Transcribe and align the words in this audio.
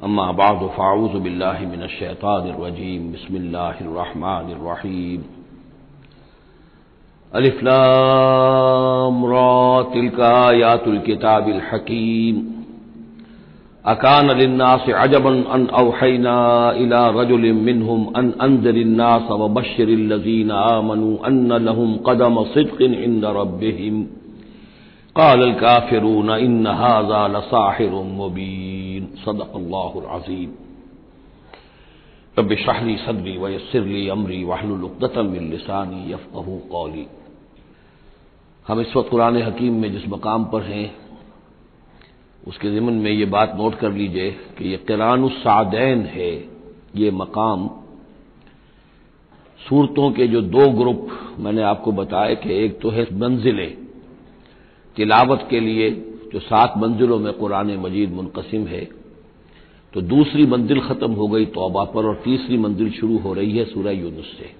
अम्मा 0.00 0.30
बाद 0.32 0.60
फ़ाऊज़ 0.76 1.16
बिल्लामिनशैतानरजीम 1.22 3.10
बसमीम 3.12 5.22
अलिफ्लाम 7.32 9.18
तिलकायातुल 9.92 11.60
हकीम 11.70 12.36
अकान 13.84 14.30
लिन्नास 14.38 14.88
अजबन 15.02 15.42
अन 15.56 15.66
अवहैना 15.80 16.38
इला 16.78 17.06
रजुल 17.16 17.44
मिनहुम 17.60 18.06
अन 18.16 18.30
अंजरिन्नास 18.46 19.28
व 19.40 19.48
बशरिल्लज़ीन 19.56 20.50
आमनु 20.62 21.14
अन्न 21.28 21.58
लहुम 21.66 21.96
कदम 22.08 22.42
सिद्क़िन 22.54 22.94
इंद 23.04 23.24
रब्बिहिम 23.38 24.02
काल 25.16 25.50
काफिरून 25.60 26.30
इन 26.38 26.66
हाजा 26.80 27.26
लसाहिर 27.36 27.92
मुबीन 28.14 28.89
सदक़ल्लाज़ीम 29.16 30.52
रब 32.36 32.54
शाहरी 32.56 32.96
सदरी 32.96 33.36
वयसरली 33.36 34.08
अमरी 34.08 34.42
वाहलुलतमिलसानी 34.44 36.12
यफ़ू 36.12 36.58
कौली 36.70 37.06
हम 38.66 38.80
इस 38.80 38.96
वक्त 38.96 39.10
कुरान 39.10 39.36
हकीम 39.42 39.74
में 39.74 39.92
जिस 39.92 40.06
मकाम 40.08 40.44
पर 40.44 40.62
हैं, 40.62 40.94
उसके 42.46 42.70
ज़िमन 42.70 42.92
में 42.94 43.10
ये 43.10 43.24
बात 43.26 43.54
नोट 43.56 43.74
कर 43.74 43.92
लीजिए 43.92 44.30
कि 44.58 44.68
ये 44.68 44.76
किरानसादैन 44.88 46.04
है, 46.06 46.30
ये 46.96 47.10
मकाम। 47.12 47.68
सूरतों 49.60 50.10
के 50.10 50.26
जो 50.26 50.40
दो 50.42 50.68
ग्रुप 50.72 51.08
मैंने 51.38 51.62
आपको 51.62 51.92
बताया 51.92 52.34
कि 52.34 52.54
एक 52.64 52.80
तो 52.80 52.90
है 52.90 53.06
मंजिलें, 53.14 53.76
तिलावत 54.96 55.46
के 55.50 55.60
लिए 55.60 55.90
जो 56.32 56.40
सात 56.40 56.74
मंजिलों 56.78 57.18
में 57.18 57.32
कुरान 57.32 57.76
मजीद 57.78 58.12
मुनकसिम 58.12 58.66
है 58.66 58.84
तो 59.94 60.00
दूसरी 60.00 60.46
मंजिल 60.46 60.80
खत्म 60.80 61.12
हो 61.12 61.28
गई 61.28 61.46
तौबा 61.46 61.84
पर 61.84 62.06
और 62.06 62.14
तीसरी 62.24 62.58
मंजिल 62.58 62.90
शुरू 62.90 63.18
हो 63.18 63.34
रही 63.34 63.58
है 63.58 63.64
सूरह 63.64 63.90
यूनुस 63.90 64.26
से। 64.38 64.50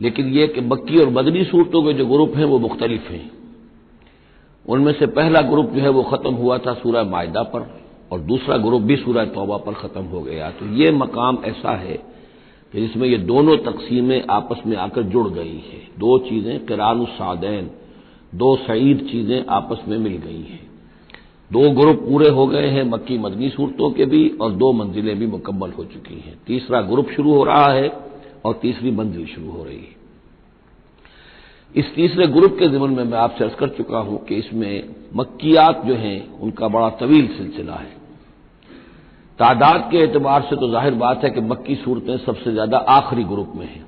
लेकिन 0.00 0.26
यह 0.26 0.46
कि 0.46 0.60
मक्की 0.60 0.98
और 0.98 1.08
मदनी 1.08 1.44
सूरतों 1.44 1.82
के 1.82 1.92
जो 1.92 2.06
ग्रुप 2.06 2.36
हैं 2.36 2.44
वो 2.44 2.58
मुख्तलिफ़ 2.58 3.02
हैं। 3.02 3.30
उनमें 4.68 4.92
से 4.92 5.06
पहला 5.06 5.40
ग्रुप 5.40 5.70
जो 5.70 5.80
है 5.80 5.88
वो 5.88 6.02
खत्म 6.02 6.34
हुआ 6.34 6.58
था 6.58 6.74
सूरह 6.74 7.04
मायदा 7.04 7.42
पर 7.42 7.80
और 8.12 8.20
दूसरा 8.20 8.56
ग्रुप 8.56 8.82
भी 8.82 8.96
सूरह 8.96 9.24
तौबा 9.24 9.56
पर 9.56 9.72
खत्म 9.72 10.02
हो 10.02 10.20
गया। 10.20 10.50
तो 10.50 10.66
ये 10.66 10.90
मकाम 10.90 11.38
ऐसा 11.44 11.76
है 11.76 11.96
कि 12.74 12.80
जिसमें 12.80 13.08
ये 13.08 13.18
दोनों 13.18 13.56
तकसीमें 13.56 14.26
आपस 14.30 14.62
में 14.66 14.76
आकर 14.76 15.02
जुड़ 15.02 15.28
गई 15.28 15.56
हैं। 15.70 15.88
दो 15.98 16.18
चीज़ें 16.18 16.66
किरान 16.66 17.04
सादैन, 17.04 17.70
दो 18.34 18.56
सईद 18.56 19.08
चीज़ें 19.12 19.44
आपस 19.48 19.88
में 19.88 19.98
मिल 19.98 20.16
गई 20.16 20.42
हैं। 20.42 20.73
दो 21.50 21.70
ग्रुप 21.70 21.96
पूरे 22.08 22.28
हो 22.28 22.46
गए 22.46 22.68
हैं, 22.68 22.82
मक्की 22.84 23.18
मदनी 23.18 23.48
सूरतों 23.48 23.90
के 23.90 24.04
भी, 24.04 24.28
और 24.40 24.52
दो 24.52 24.72
मंजिलें 24.72 25.18
भी 25.18 25.26
मुकम्मल 25.26 25.70
हो 25.70 25.84
चुकी 25.84 26.14
हैं। 26.14 26.38
तीसरा 26.46 26.80
ग्रुप 26.80 27.10
शुरू 27.10 27.34
हो 27.34 27.44
रहा 27.44 27.72
है, 27.72 27.88
और 28.44 28.58
तीसरी 28.62 28.90
मंजिल 28.90 29.26
शुरू 29.26 29.50
हो 29.50 29.64
रही 29.64 29.76
है। 29.76 29.92
इस 31.74 31.94
तीसरे 31.94 32.26
ग्रुप 32.26 32.56
के 32.58 32.68
जिमन 32.68 32.90
में 32.90 33.04
मैं 33.04 33.18
आपसे 33.18 33.44
अर्ज़ 33.44 33.54
कर 33.54 33.68
चुका 33.68 33.98
हूँ 33.98 34.24
कि 34.24 34.34
इसमें 34.34 34.94
मक्कियात 35.16 35.82
जो 35.86 35.94
हैं, 35.94 36.38
उनका 36.38 36.68
बड़ा 36.68 36.88
तवील 36.90 37.26
सिलसिला 37.28 37.74
है। 37.74 37.92
तादाद 39.38 39.88
के 39.90 39.98
एतबार 39.98 40.42
से 40.42 40.56
तो 40.56 40.70
ज़ाहिर 40.70 40.94
बात 40.94 41.24
है 41.24 41.30
कि 41.30 41.40
मक्की 41.40 41.74
सूरतें 41.74 42.16
सबसे 42.16 42.52
ज़्यादा 42.52 42.78
आखिरी 42.78 43.24
ग्रुप 43.24 43.52
में 43.56 43.66
हैं। 43.66 43.84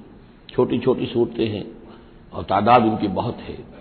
छोटी 0.48 0.78
छोटी 0.78 1.06
सूरतें 1.06 1.46
हैं, 1.48 1.64
और 2.32 2.42
तादाद 2.42 2.84
उनकी 2.84 3.08
बहुत 3.08 3.38
है। 3.40 3.75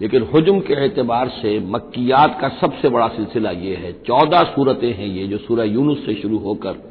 लेकिन 0.00 0.26
हजम 0.34 0.58
के 0.60 0.74
एतबार 0.84 1.28
से 1.28 1.58
मक्कियात 1.66 2.38
का 2.40 2.48
सबसे 2.58 2.88
बड़ा 2.88 3.08
सिलसिला 3.08 3.50
ये 3.50 3.74
है। 3.74 3.92
चौदह 4.06 4.42
सूरतें 4.44 4.92
हैं 4.92 5.06
ये 5.06 5.26
जो 5.26 5.38
सूरह 5.38 5.64
यूनुस 5.64 6.04
से 6.06 6.14
शुरू 6.14 6.38
होकर 6.38 6.82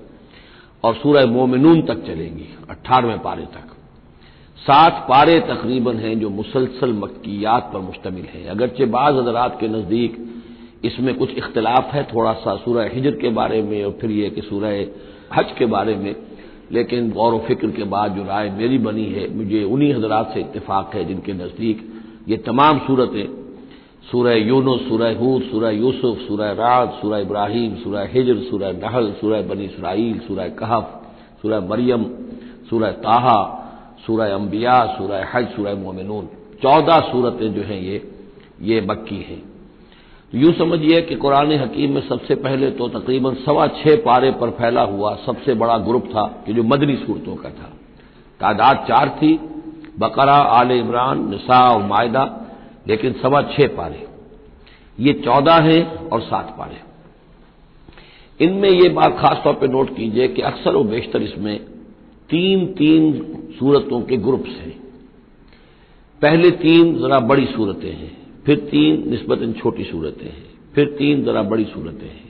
और 0.83 0.95
सूरह 0.95 1.25
मोमिनून 1.25 1.81
तक 1.81 2.05
चलेंगी 2.07 2.47
अट्ठारहवें 2.69 3.19
पारे 3.19 3.45
तक। 3.45 3.73
सात 4.57 5.05
पारे 5.09 5.39
तकरीबन 5.39 5.97
हैं 5.97 6.19
जो 6.19 6.29
मुसलसल 6.29 6.93
मक्कियात 6.93 7.69
पर 7.73 7.79
मुश्तमिल 7.79 8.25
हैं। 8.25 8.45
अगरचे 8.49 8.85
बाज 8.87 9.15
हजरात 9.15 9.57
के 9.59 9.67
नज़दीक 9.67 10.17
इसमें 10.85 11.13
कुछ 11.15 11.37
इख्तलाफ 11.37 11.93
है 11.93 12.03
थोड़ा 12.03 12.33
सा 12.33 12.55
सूरह 12.55 12.89
हिजर 12.93 13.15
के 13.15 13.29
बारे 13.29 13.61
में 13.61 13.83
और 13.83 13.97
फिर 14.01 14.11
यह 14.11 14.29
कि 14.29 14.41
सूरह 14.41 14.85
हज 15.33 15.51
के 15.57 15.65
बारे 15.65 15.95
में। 15.95 16.15
लेकिन 16.71 17.09
गौर 17.11 17.33
व 17.33 17.39
फ़िक्र 17.39 17.67
के 17.71 17.83
बाद 17.83 18.15
जो 18.15 18.23
राय 18.23 18.49
मेरी 18.49 18.77
बनी 18.77 19.05
है, 19.05 19.27
मुझे 19.35 19.63
उन्हीं 19.63 19.93
हजरात 19.93 20.31
से 20.33 20.39
इतफाक 20.39 20.95
है 20.95 21.05
जिनके 21.05 21.33
नज़दीक 21.33 21.91
ये 22.27 22.37
तमाम 22.37 22.79
सूरतें, 22.79 23.27
सूरह 24.11 24.35
यूनुस, 24.37 24.81
सूरह 24.87 25.17
हूद, 25.17 25.41
सूरह 25.41 25.69
यूसुफ, 25.69 26.17
सूरह 26.17 26.51
राज, 26.51 26.89
सूरह 26.91 27.17
इब्राहिम, 27.17 27.75
सूरह 27.75 28.09
हिजर, 28.13 28.39
सूरह 28.41 28.71
नहल, 28.73 29.11
सूरह 29.11 29.41
बनी 29.41 29.65
इसराइल, 29.65 30.19
सूरह 30.19 30.47
कहफ, 30.55 31.01
सूरह 31.41 31.59
मरियम, 31.61 32.03
सूरह 32.69 32.91
ताहा, 33.03 33.39
सूरह 34.05 34.33
अम्बिया 34.33 34.75
सूरह 34.97 35.27
हज, 35.33 35.47
सूरह 35.55 35.75
मोमिनून। 35.75 36.27
चौदह 36.61 36.99
सूरतें 37.11 37.53
जो 37.53 37.61
हैं 37.61 37.81
ये 37.81 38.01
ये 38.61 38.81
मक्की 38.81 39.17
हैं। 39.21 39.39
तो 40.33 40.37
यूँ 40.37 40.51
समझिए 40.53 41.01
कि 41.01 41.15
कुरान 41.15 41.51
हकीम 41.53 41.91
में 41.91 42.01
सबसे 42.01 42.35
पहले 42.35 42.69
तो 42.71 42.87
तकरीबन 42.89 43.33
सवा 43.45 43.67
छह 43.75 43.95
पारे 43.95 44.31
पर 44.31 44.49
फैला 44.49 44.81
हुआ 44.83 45.15
सबसे 45.25 45.53
बड़ा 45.53 45.77
ग्रुप 45.77 46.05
था, 46.05 46.23
कि 46.45 46.53
जो 46.53 46.63
मदनी 46.63 46.95
सूरतों 46.95 47.35
का 47.35 47.49
था। 47.49 47.71
तादाद 48.39 48.85
चार 48.87 49.09
थी 49.09 49.33
बकरा, 49.99 50.33
आल 50.33 50.71
इमरान, 50.71 51.29
निसा 51.29 51.59
और 51.69 51.83
मायदा, 51.83 52.23
लेकिन 52.87 53.13
सवा 53.13 53.41
छह 53.53 53.67
पारे। 53.67 54.05
ये 54.99 55.13
चौदह 55.15 55.61
हैं 55.61 56.09
और 56.09 56.21
सात 56.21 56.55
पारे। 56.59 56.83
इनमें 58.39 58.69
यह 58.69 58.93
बात 58.93 59.17
खासतौर 59.19 59.53
पर 59.53 59.67
नोट 59.67 59.95
कीजिए 59.97 60.27
कि 60.27 60.41
अक्सर 60.41 60.75
और 60.75 60.83
बेशतर 60.83 61.21
इसमें 61.21 61.57
तीन 62.29 62.65
तीन 62.73 63.13
सूरतों 63.59 64.01
के 64.01 64.17
ग्रुप्स 64.17 64.49
हैं। 64.49 64.73
पहले 66.21 66.51
तीन 66.51 66.95
जरा 66.99 67.19
बड़ी 67.19 67.45
सूरतें 67.45 67.91
हैं, 67.91 68.11
फिर 68.45 68.55
तीन 68.71 69.03
नस्बतन 69.13 69.53
छोटी 69.53 69.83
सूरतें 69.83 70.25
हैं, 70.25 70.45
फिर 70.75 70.95
तीन 70.99 71.23
जरा 71.25 71.41
बड़ी 71.43 71.65
सूरतें 71.65 72.07
हैं। 72.07 72.23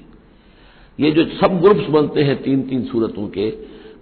ये 1.00 1.12
जो 1.12 1.26
सब 1.38 1.60
ग्रुप्स 1.62 1.90
बनते 1.90 2.24
हैं 2.24 2.42
तीन 2.44 2.62
तीन 2.62 2.84
सूरतों 2.84 3.28
के 3.28 3.50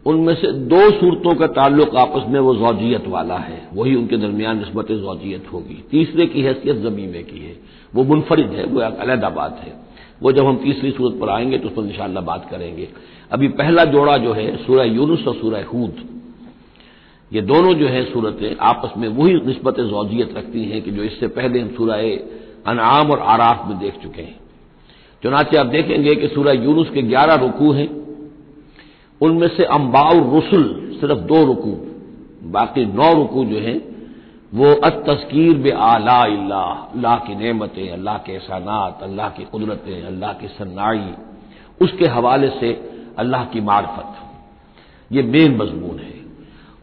उनमें 0.05 0.35
से 0.35 0.51
दो 0.51 0.91
सूरतों 0.91 1.35
का 1.35 1.47
ताल्लुक 1.47 1.95
आपस 1.95 2.21
में 2.27 2.39
वो 2.39 2.55
जौजियत 2.55 3.07
वाला 3.07 3.37
है, 3.37 3.69
वही 3.73 3.95
उनके 3.95 4.17
दरमियान 4.17 4.59
नस्बत 4.59 4.91
जौजियत 4.91 5.45
होगी। 5.53 5.83
तीसरे 5.91 6.25
की 6.25 6.41
हैसियत 6.41 6.77
जमीमे 6.77 7.23
की 7.23 7.39
है। 7.39 7.55
वो 7.95 8.03
मुनफरिद 8.03 8.49
है, 8.49 8.65
वो 8.65 8.79
अलहदा 8.79 9.29
बात 9.29 9.59
है। 9.59 9.73
वो 10.21 10.31
जब 10.31 10.45
हम 10.45 10.57
तीसरी 10.57 10.91
सूरत 10.91 11.17
पर 11.21 11.29
आएँगे 11.29 11.57
तो 11.57 11.67
उस 11.67 11.75
पर 11.75 11.81
इंशाला 11.81 12.21
बात 12.21 12.49
करेंगे। 12.51 12.89
अभी 13.31 13.47
पहला 13.47 13.85
जोड़ा 13.85 14.17
जो 14.17 14.33
है, 14.33 14.57
सूरह 14.57 14.83
यूनुस 14.83 15.27
और 15.27 15.35
सूरह 15.35 15.65
हूद, 15.65 15.95
ये 17.33 17.41
दोनों 17.41 17.73
जो 17.73 17.87
है 17.87 18.03
सूरतें 18.05 18.55
आपस 18.61 18.97
में 18.97 19.07
वही 19.07 19.33
नस्बत 19.33 19.79
जौजियत 19.79 20.37
रखती 20.37 20.65
हैं 20.65 20.81
कि 20.81 20.91
जो 20.91 21.03
इससे 21.03 21.27
पहले 21.27 21.59
हम 21.59 21.67
सूरह 21.67 21.95
अनाम 22.67 23.11
और 23.11 23.19
आराफ 23.19 23.67
में 23.67 23.79
देख 23.79 23.93
चुके 24.03 24.21
हैं। 24.21 24.39
चुनाचे 25.23 25.57
आप 25.57 25.65
देखेंगे 25.65 26.15
कि 26.15 26.27
सूरह 26.27 26.51
यूनुस 26.51 26.89
के 26.89 27.01
ग्यारह 27.01 27.35
रुकू 27.35 27.71
हैं। 27.71 28.02
उनमें 29.21 29.47
से 29.47 29.63
अम्बाउ 29.63 30.37
रसुल 30.37 30.97
सिर्फ़ 31.01 31.19
दो 31.19 31.43
रुकू, 31.43 31.77
बाकी 32.43 32.85
नौ 32.85 33.13
रुकू 33.13 33.45
जो 33.45 33.59
हैं, 33.59 33.93
वो 34.53 34.73
अत 34.73 35.03
तस्कीर 35.09 35.57
बे 35.57 35.71
आला 35.71 36.19
अल्लाह 36.21 37.15
की 37.15 37.35
नेमतें, 37.35 37.91
अल्लाह 37.91 38.17
के 38.17 38.31
एहसानात, 38.31 38.99
अल्लाह 39.03 39.29
की 39.29 39.43
कुदरतें, 39.43 40.03
अल्लाह 40.03 40.33
की 40.33 40.47
सन्नाई, 40.47 41.13
उसके 41.81 42.05
हवाले 42.05 42.49
से 42.49 42.91
अल्लाह 43.17 43.45
की 43.45 43.61
मार्फत। 43.61 44.15
ये 45.11 45.23
मेन 45.23 45.57
मजमून 45.57 45.99
है। 45.99 46.13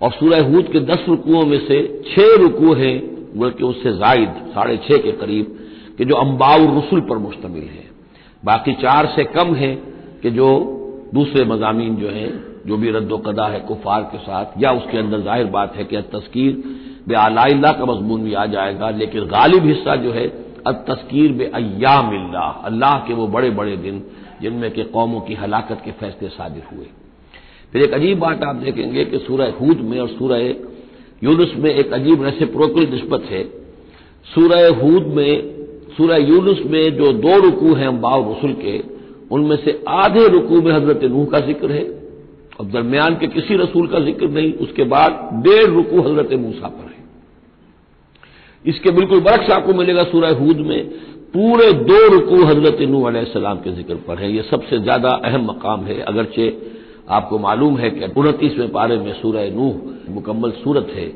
और 0.02 0.12
सूरह 0.12 0.44
हूद 0.44 0.64
के 0.64 0.80
दस 0.80 1.04
रुकुओं 1.08 1.46
में 1.46 1.66
से 1.66 2.02
छह 2.14 2.42
रुकू 2.42 2.74
हैं, 2.74 2.98
बल्कि 3.38 3.64
उससे 3.64 3.92
जायद 3.92 4.28
साढ़े 4.28 4.76
छह 4.76 4.96
के 4.96 5.12
करीब, 5.12 5.58
कि 5.98 6.04
जो 6.04 6.14
अम्बाउ 6.14 6.78
रसुल 6.78 7.00
पर 7.00 7.18
मुश्तमिल 7.18 7.62
है। 7.62 7.90
बाकी 8.44 8.72
चार 8.72 9.06
से 9.06 9.24
कम 9.24 9.54
है, 9.54 9.74
कि 10.22 10.30
जो 10.30 10.76
दूसरे 11.14 11.44
मजामी 11.44 11.88
जो 11.96 12.08
हैं, 12.08 12.30
जो 12.66 12.76
भी 12.76 12.90
रद्दोकदा 12.90 13.46
है 13.46 13.60
कुफार 13.60 14.02
के 14.12 14.18
साथ, 14.18 14.62
या 14.62 14.70
उसके 14.72 14.98
अंदर 14.98 15.20
ज़ाहिर 15.20 15.46
बात 15.48 15.76
है 15.76 15.84
कि 15.84 16.02
तस्कीर 16.12 16.62
बे 17.08 17.14
आला 17.16 17.72
का 17.72 17.84
मजमून 17.84 18.22
भी 18.22 18.34
आ 18.34 18.46
जाएगा, 18.46 18.90
लेकिन 18.92 19.24
गालिब 19.28 19.66
हिस्सा 19.66 19.96
जो 19.96 20.12
है 20.12 20.26
अब 20.66 20.84
तस्कीर 20.88 21.32
बे 21.32 21.44
अयाम 21.54 22.10
अल्लाह 22.64 22.98
के 22.98 23.14
वो 23.14 23.26
बड़े 23.28 23.50
बड़े 23.50 23.76
दिन, 23.78 24.02
जिनमें 24.42 24.70
कि 24.70 24.84
कौमों 24.86 25.20
की 25.20 25.34
हलाकत 25.34 25.82
के 25.84 25.90
फैसले 25.92 26.28
सादिर 26.30 26.62
हुए। 26.72 26.86
फिर 27.72 27.82
एक 27.82 27.92
अजीब 27.94 28.18
बात 28.18 28.42
आप 28.44 28.56
देखेंगे 28.56 29.04
कि 29.04 29.18
सूरह 29.18 29.52
हूद 29.60 29.80
में 29.80 29.98
और 30.00 30.08
सूरह 30.08 30.38
यूनुस 31.22 31.52
में 31.56 31.70
एक 31.70 31.92
अजीब 31.92 32.22
रेसिप्रोकल 32.24 32.86
नस्बत 32.94 33.24
है। 33.30 33.42
सूरह 34.26 34.68
हूद 34.76 35.06
में, 35.16 35.32
सूरह 35.96 36.16
यूनुस 36.18 36.62
में 36.66 36.96
जो 36.96 37.12
दो 37.18 37.36
रुकू 37.40 37.74
हैं 37.74 37.86
अम्बाव 37.86 38.30
रसुल 38.32 38.52
के 38.54 38.78
उनमें 39.30 39.56
से 39.56 39.82
आधे 39.90 40.26
रुकू 40.28 40.60
में 40.62 40.72
हज़रत 40.72 41.04
नूह 41.06 41.24
का 41.26 41.40
ज़िक्र 41.46 41.72
है, 41.72 41.82
और 42.60 42.66
दरमियान 42.68 43.14
के 43.16 43.26
किसी 43.28 43.56
रसूल 43.56 43.86
का 43.88 44.00
ज़िक्र 44.00 44.28
नहीं, 44.28 44.52
उसके 44.54 44.84
बाद 44.86 45.28
डेढ़ 45.44 45.70
रुकू 45.70 46.00
हज़रत 46.02 46.32
मूसा 46.40 46.68
पर 46.68 46.84
है। 46.84 46.98
इसके 48.64 48.90
बिल्कुल 48.92 49.20
बरक्स 49.20 49.50
आपको 49.50 49.74
मिलेगा 49.74 50.02
सूरह 50.06 50.34
हूद 50.36 50.56
में, 50.62 50.82
पूरे 51.34 51.72
दो 51.84 52.06
रुकू 52.08 52.44
हज़रत 52.44 52.78
नू 52.88 53.04
सलाम 53.26 53.58
के 53.58 53.72
ज़िक्र 53.72 53.94
पर 54.06 54.18
है। 54.18 54.32
यह 54.32 54.42
सबसे 54.50 54.78
ज़्यादा 54.80 55.10
अहम 55.24 55.44
मकाम 55.46 55.84
है। 55.84 56.00
अगरचे 56.02 56.46
आपको 57.10 57.38
मालूम 57.38 57.76
है 57.78 57.90
कि 57.90 58.12
उनतीसवें 58.16 58.68
पारे 58.72 58.96
में 58.98 59.12
सूरह 59.14 59.50
नूह 59.52 59.74
मुकम्मल 60.10 60.50
सूरत 60.58 60.92
है, 60.94 61.06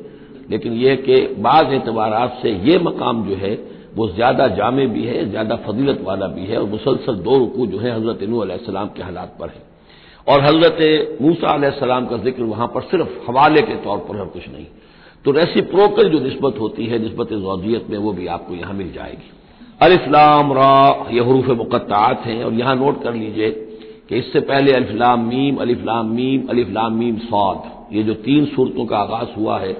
लेकिन 0.50 0.72
यह 0.74 0.94
कि 1.04 1.20
बाद 1.38 1.72
एतबार 1.72 2.38
से 2.42 2.50
यह 2.62 2.82
मकाम 2.82 3.24
जो 3.24 3.36
है 3.36 3.54
वो 3.94 4.06
ज़्यादा 4.08 4.46
जामे 4.56 4.86
भी 4.86 5.04
है, 5.04 5.28
ज़्यादा 5.30 5.56
फजीलत 5.66 6.00
वाला 6.04 6.26
भी 6.28 6.44
है 6.46 6.56
और 6.58 6.68
मुसलसल 6.68 7.14
दो 7.20 7.38
रुकू 7.38 7.66
जो 7.66 7.78
है 7.78 7.90
हज़रत 7.92 8.22
नू 8.28 8.44
के 8.96 9.02
हालात 9.02 9.36
पर 9.40 9.48
है। 9.48 9.62
और 10.26 10.40
हज़रत 10.42 11.18
मूसा 11.22 11.56
का 12.02 12.16
ज़िक्र 12.24 12.42
वहाँ 12.44 12.66
पर 12.66 12.82
सिर्फ़ 12.84 13.08
हवाले 13.28 13.62
के 13.62 13.76
तौर 13.84 13.98
पर 14.08 14.16
है 14.16 14.26
कुछ 14.28 14.48
नहीं। 14.48 14.66
तो 15.24 15.30
रेसिप्रोकल 15.32 16.08
जो 16.08 16.18
नस्बत 16.20 16.58
होती 16.60 16.86
है, 16.86 16.98
नस्बत 16.98 17.32
जौजियत 17.34 17.86
में 17.90 17.98
वो 17.98 18.12
भी 18.12 18.26
आपको 18.28 18.54
यहाँ 18.54 18.74
मिल 18.74 18.92
जाएगी। 18.92 19.30
अलिफ्लाम 19.82 20.52
रा, 20.52 21.06
ये 21.10 21.20
हरूफ 21.20 21.46
मुकत्तात 21.58 22.26
हैं 22.26 22.42
और 22.44 22.52
यहाँ 22.54 22.74
नोट 22.76 23.02
कर 23.02 23.14
लीजिए 23.14 23.50
कि 24.08 24.16
इससे 24.16 24.40
पहले 24.42 24.72
अलिफ्लाम 24.72 25.24
मीम 25.26 25.56
अलिफ्लाम 25.56 26.10
मीम 26.10 26.46
अलिफ्लाम 26.50 26.94
मीम 26.94 27.16
सौद, 27.20 27.62
ये 27.92 28.02
जो 28.02 28.14
तीन 28.22 28.46
सूरतों 28.46 28.86
का 28.86 28.98
आगाज़ 28.98 29.38
हुआ 29.38 29.58
है 29.60 29.72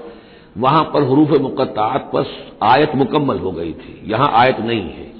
वहाँ 0.57 0.83
पर 0.83 1.03
हरूफ 1.03 1.41
मुकत्तात 1.41 2.11
पर 2.15 2.25
आयत 2.63 2.95
मुकम्मल 2.95 3.37
हो 3.37 3.51
गई 3.51 3.73
थी। 3.73 4.11
यहाँ 4.11 4.31
आयत 4.33 4.59
नहीं 4.59 4.81
है। 4.81 5.13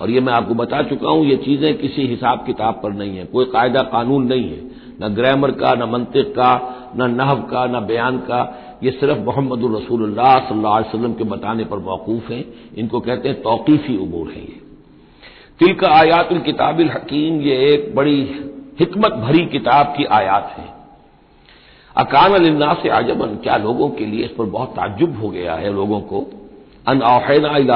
और 0.00 0.10
ये 0.10 0.20
मैं 0.20 0.32
आपको 0.32 0.54
बता 0.54 0.82
चुका 0.82 1.10
हूँ, 1.10 1.24
ये 1.26 1.36
चीज़ें 1.36 1.78
किसी 1.78 2.06
हिसाब 2.06 2.46
किताब 2.46 2.74
पर 2.74 2.92
नहीं 2.92 3.16
है। 3.16 3.24
कोई 3.24 3.44
कायदा 3.44 3.82
कानून 3.82 4.26
नहीं 4.26 4.50
है। 4.50 4.70
न 5.02 5.14
ग्रामर 5.14 5.50
का, 5.50 5.74
न 5.74 5.82
मंतिक 5.82 6.26
का, 6.26 6.74
न 6.96 7.10
नहव 7.10 7.36
का, 7.36 7.66
न 7.66 7.86
बयान 7.86 8.18
का। 8.18 8.64
ये 8.82 8.90
सिर्फ़ 8.90 9.18
मोहम्मद 9.18 9.76
रसूलुल्लाह 9.76 10.38
सल्लल्लाहु 10.38 11.14
के 11.14 11.24
बताने 11.24 11.64
पर 11.64 11.78
मौकूफ 11.78 12.30
हैं। 12.30 12.44
इनको 12.78 13.00
कहते 13.00 13.28
हैं 13.28 13.42
तौकीफी 13.42 13.96
उमूर 13.96 14.28
हैं 14.28 14.42
ये। 14.42 14.60
तिल 15.58 15.74
का 15.74 15.88
आयातुल 15.88 16.38
किताबिल 16.38 16.90
हकीम, 16.90 17.40
ये 17.40 17.74
एक 17.74 17.94
बड़ी 17.94 18.22
हिकमत 18.80 19.12
भरी 19.12 19.46
किताब 19.46 19.86
की 19.86 20.04
आयात 20.04 20.54
है। 20.58 20.77
अकान 21.98 22.32
अल्लाह 22.32 22.74
से 22.74 22.88
आजमन, 22.88 23.26
क्या 23.26 23.56
लोगों 23.56 23.90
के 23.90 24.06
लिए 24.06 24.24
इस 24.24 24.30
पर 24.30 24.44
बहुत 24.44 24.68
ताजुब 24.68 25.18
हो 25.18 25.28
गया 25.28 25.54
है 25.54 25.72
लोगों 25.72 26.00
को? 26.00 26.30
अन 26.88 27.00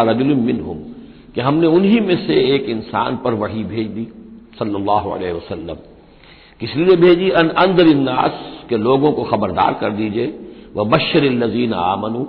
रजुलमिन 0.09 0.61
हम 0.61 0.95
कि 1.35 1.41
हमने 1.41 1.67
उन्हीं 1.67 2.01
में 2.01 2.27
से 2.27 2.55
एक 2.55 2.65
इंसान 2.65 3.17
पर 3.17 3.35
वही 3.35 3.65
भेज 3.65 3.87
दी, 3.87 4.09
सल्लल्लाहु 4.59 5.11
अलैहि 5.11 5.33
वसल्लम। 5.33 5.75
किस 6.61 6.77
लिए 6.77 6.97
भेजी? 6.97 7.31
अन 7.31 7.49
अंदर 7.49 7.87
इन्नास 7.87 8.65
के 8.69 8.77
लोगों 8.77 9.13
को 9.13 9.23
खबरदार 9.23 9.75
कर 9.75 9.91
दीजिए। 9.91 10.39
व 10.77 10.85
बशर 10.85 11.25
लजीन 11.25 11.73
आमनु, 11.73 12.25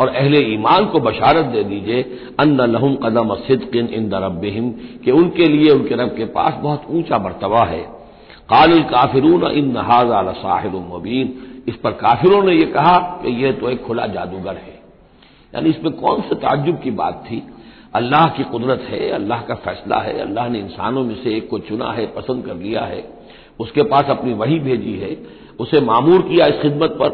और 0.00 0.08
अहले 0.08 0.40
ईमान 0.40 0.86
को 0.86 1.00
बशारत 1.00 1.44
दे 1.44 1.64
दीजिए। 1.64 2.02
अन्न 2.40 2.60
लहुम 2.60 2.94
कदम 2.94 3.34
सिद्किन 3.34 3.86
इन 3.86 4.08
दरबिम 4.08 4.70
कि 5.04 5.10
उनके 5.10 5.48
लिए 5.48 5.70
उनके 5.70 5.94
रब 5.94 6.08
के 6.08 6.24
पास 6.24 6.54
बहुत 6.62 6.82
ऊँचा 6.90 7.18
मरतबा 7.18 7.64
है। 7.64 7.97
कालिल 8.48 8.82
काफिरून, 8.82 9.50
इन 9.50 9.72
नहाज 9.72 10.34
साहिर 10.34 10.70
मुबीन। 10.70 11.34
इस 11.68 11.76
पर 11.76 11.90
काफिरों 11.90 12.42
ने 12.42 12.52
यह 12.52 12.72
कहा 12.72 12.98
कि 12.98 13.44
यह 13.44 13.52
तो 13.52 13.70
एक 13.70 13.84
खुला 13.84 14.06
जादूगर 14.06 14.56
है। 14.56 14.78
यानी 15.54 15.70
इसमें 15.70 15.92
कौन 15.92 16.20
से 16.20 16.34
ताजुब 16.34 16.78
की 16.78 16.90
बात 16.90 17.24
थी? 17.30 17.42
अल्लाह 17.94 18.28
की 18.28 18.44
कुदरत 18.44 18.80
है, 18.88 19.10
अल्लाह 19.10 19.40
का 19.40 19.54
फैसला 19.54 19.96
है, 19.96 20.20
अल्लाह 20.20 20.48
ने 20.48 20.58
इंसानों 20.58 21.04
में 21.04 21.14
से 21.14 21.36
एक 21.36 21.48
को 21.50 21.58
चुना 21.58 21.92
है, 21.92 22.06
पसंद 22.06 22.46
कर 22.46 22.54
लिया 22.54 22.80
है। 22.80 23.04
उसके 23.60 23.82
पास 23.82 24.04
अपनी 24.04 24.32
वही 24.32 24.58
भेजी 24.58 24.92
है। 24.92 25.16
उसे 25.60 25.80
मामूर 25.80 26.22
किया 26.22 26.46
इस 26.46 26.60
खिदमत 26.62 26.90
पर 26.90 27.08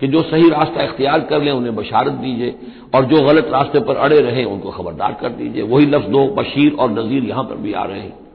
कि 0.00 0.08
जो 0.08 0.22
सही 0.22 0.48
रास्ता 0.50 0.82
इख्तियार 0.82 1.20
कर 1.20 1.42
लें, 1.42 1.52
उन्हें 1.52 1.76
बशारत 1.76 2.12
दीजिए। 2.12 2.58
और 2.94 3.04
जो 3.04 3.22
गलत 3.22 3.50
रास्ते 3.52 3.80
पर 3.80 3.96
अड़े 3.96 4.20
रहे, 4.20 4.44
उनको 4.44 4.70
खबरदार 4.70 5.12
कर 5.12 5.28
दीजिए। 5.28 5.62
वही 5.62 5.86
लफ्ज 5.86 6.06
दो, 6.06 6.26
बशीर 6.26 6.72
और 6.72 6.90
नजीर 6.90 7.24
यहाँ 7.24 7.44
पर 7.44 7.56
भी 7.56 7.72
आ 7.72 7.84
रहे 7.84 8.00
हैं। 8.00 8.25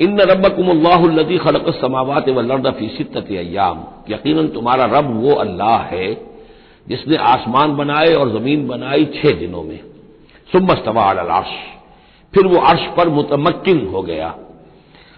इन 0.00 0.20
रबकुमल्लादी 0.22 1.38
खलक 1.38 1.68
समावत 1.74 2.28
व 2.28 2.40
लर्द 2.42 2.70
फीसित 2.72 3.16
अयाम 3.18 3.84
यकीन 4.10 4.48
तुम्हारा 4.48 4.84
रब 4.88 5.10
वो 5.22 5.34
अल्लाह 5.36 5.78
है 5.92 6.08
जिसने 6.86 7.16
आसमान 7.26 7.74
बनाए 7.76 8.14
और 8.14 8.30
ज़मीन 8.32 8.66
बनाई 8.68 9.04
छह 9.14 9.32
दिनों 9.38 9.62
में 9.62 9.80
सुमस्तवा 10.50 11.10
अर्श 11.10 11.56
फिर 12.34 12.46
वो 12.46 12.60
अर्श 12.64 12.86
पर 12.96 13.08
मुतमक्न 13.08 13.86
हो 13.86 14.02
गया 14.02 14.34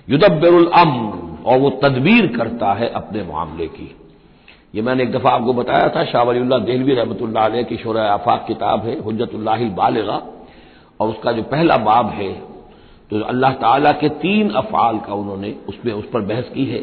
युदब्बिरुल 0.08 0.66
अम्र 0.76 1.28
और 1.44 1.58
वो 1.58 1.70
तदबीर 1.82 2.26
करता 2.36 2.72
है 2.72 2.88
अपने 2.94 3.22
मामले 3.24 3.66
की 3.68 3.94
ये 4.74 4.82
मैंने 4.82 5.02
एक 5.02 5.12
दफ़ा 5.12 5.30
आपको 5.30 5.52
बताया 5.52 5.88
था 5.88 6.04
शाह 6.04 6.22
वलील्ला 6.22 6.58
देहलवी 6.60 6.94
रहमत 6.94 7.68
की 7.68 7.76
शोर 7.76 7.98
आफाक 7.98 8.44
किताब 8.46 8.86
है 8.86 8.98
हजतुल्लाह 9.08 9.68
बालगा 9.76 10.22
और 11.00 11.08
उसका 11.08 11.32
जो 11.32 11.42
पहला 11.48 11.76
बाब 11.84 12.10
है 12.12 12.30
तो 13.10 13.20
अल्लाह 13.26 13.52
ताला 13.54 13.92
के 13.92 14.08
तीन 14.18 14.50
अफाल 14.56 14.98
का 14.98 15.14
उन्होंने 15.14 15.54
उसमें 15.68 15.92
उस 15.92 16.04
पर 16.12 16.20
बहस 16.22 16.50
की 16.54 16.64
है। 16.64 16.80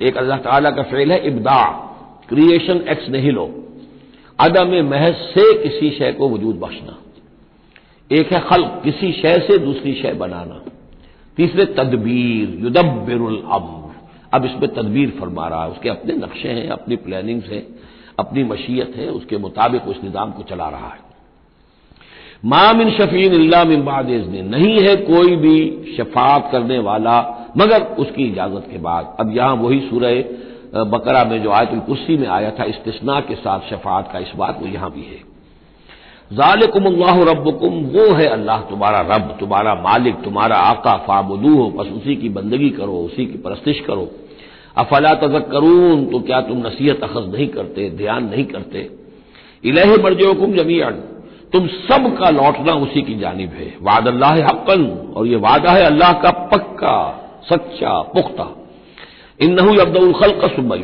एक 0.00 0.16
अल्लाह 0.16 0.38
ताला 0.38 0.70
का 0.70 0.82
फेल 0.82 1.12
है 1.12 1.26
इब्दा 1.26 1.62
क्रिएशन 2.28 2.84
एक्स 2.88 3.08
लो 3.08 3.46
अदम 4.38 4.74
महज 4.84 5.14
से 5.28 5.52
किसी 5.62 5.90
शय 5.90 6.12
को 6.12 6.28
वजूद 6.28 6.56
बख्शना। 6.56 6.96
एक 8.10 8.32
है 8.32 8.40
खल 8.40 8.64
किसी 8.84 9.12
शय 9.12 9.38
से 9.40 9.58
दूसरी 9.58 9.94
शय 9.94 10.12
बनाना। 10.12 10.60
तीसरे 11.38 11.64
तदबीर 11.74 12.58
युदबिरुल 12.60 13.42
अम्र। 13.52 13.94
अब 14.32 14.44
इसमें 14.44 14.68
तदबीर 14.74 15.10
फरमा 15.20 15.46
रहा 15.48 15.64
है, 15.64 15.70
उसके 15.70 15.88
अपने 15.88 16.14
नक्शे 16.14 16.48
हैं, 16.48 16.68
अपनी 16.68 16.96
प्लानिंग्स 16.96 17.48
हैं, 17.48 17.66
अपनी 18.18 18.44
मशीयत 18.44 18.92
है, 18.96 19.08
उसके 19.08 19.38
मुताबिक 19.38 19.88
उस 19.88 20.02
निज़ाम 20.04 20.32
को 20.32 20.42
चला 20.42 20.68
रहा 20.68 20.88
है। 20.88 21.05
मामिन 22.42 22.90
शफीन 22.90 23.32
इल्लाम 23.34 23.72
इम्बाद 23.72 24.08
नहीं 24.46 24.80
है 24.80 24.94
कोई 24.98 25.36
भी 25.36 25.58
शफात 25.96 26.48
करने 26.52 26.78
वाला, 26.80 27.20
मगर 27.56 27.82
उसकी 27.98 28.24
इजाज़त 28.24 28.66
के 28.70 28.78
बाद। 28.78 29.16
अब 29.20 29.36
यहाँ 29.36 29.54
वही 29.56 29.80
सूरह 29.80 30.84
बकरा 30.86 31.24
में 31.24 31.42
जो 31.42 31.50
आयतुल 31.52 31.78
कुर्सी 31.80 32.16
में 32.16 32.26
आया 32.28 32.50
था 32.50 32.64
इस्तना 32.66 33.20
के 33.20 33.34
साथ 33.36 33.60
शफात 33.70 34.10
का 34.12 34.18
इस 34.18 34.32
बात 34.36 34.58
वो 34.62 34.66
यहाँ 34.68 34.90
भी 34.90 35.02
है। 35.02 35.18
जालिकुम 36.30 36.84
अल्लाह 36.86 37.22
रब्बुकुम, 37.22 37.74
वो 37.86 38.12
है 38.14 38.26
अल्लाह 38.28 38.60
तुम्हारा 38.60 39.00
रब, 39.06 39.36
तुम्हारा 39.40 39.74
मालिक, 39.76 40.14
तुम्हारा 40.24 40.56
आका, 40.56 40.96
फाबुदू 41.06 41.54
हो, 41.54 41.68
बस 41.70 41.92
उसी 41.92 42.16
की 42.16 42.28
बंदगी 42.30 42.70
करो, 42.70 42.92
उसी 43.00 43.26
की 43.26 43.38
परस्तिश 43.38 43.80
करो। 43.80 44.08
अफला 44.76 45.12
तजक 45.16 45.48
करून 45.50 46.04
तो 46.06 46.18
क्या 46.20 46.40
तुम 46.42 46.66
नसीहत 46.66 47.02
अखज 47.02 47.34
नहीं 47.34 47.46
करते, 47.48 47.90
ध्यान 47.92 48.24
नहीं 48.24 48.44
करते? 48.46 48.88
इलह 49.64 49.96
मर्जोकुम 50.02 50.52
ज़मीन 50.54 51.02
तुम 51.52 51.66
सब 51.66 52.06
का 52.18 52.30
लौटना 52.30 52.72
उसी 52.76 53.02
की 53.02 53.14
जानब 53.14 53.50
है। 53.52 53.72
वाद 53.82 54.08
अल्लाह 54.08 54.34
हक्कन, 54.46 54.84
और 55.16 55.26
ये 55.26 55.36
वादा 55.38 55.72
है 55.72 55.84
अल्लाह 55.84 56.12
का 56.22 56.30
पक्का, 56.48 56.96
सच्चा, 57.44 58.00
पुख्ता। 58.14 58.48
इन 59.40 59.52
नहू 59.52 59.76
अब्दुल 59.80 60.12
खल 60.12 60.30
का 60.40 60.48
सुबह 60.48 60.82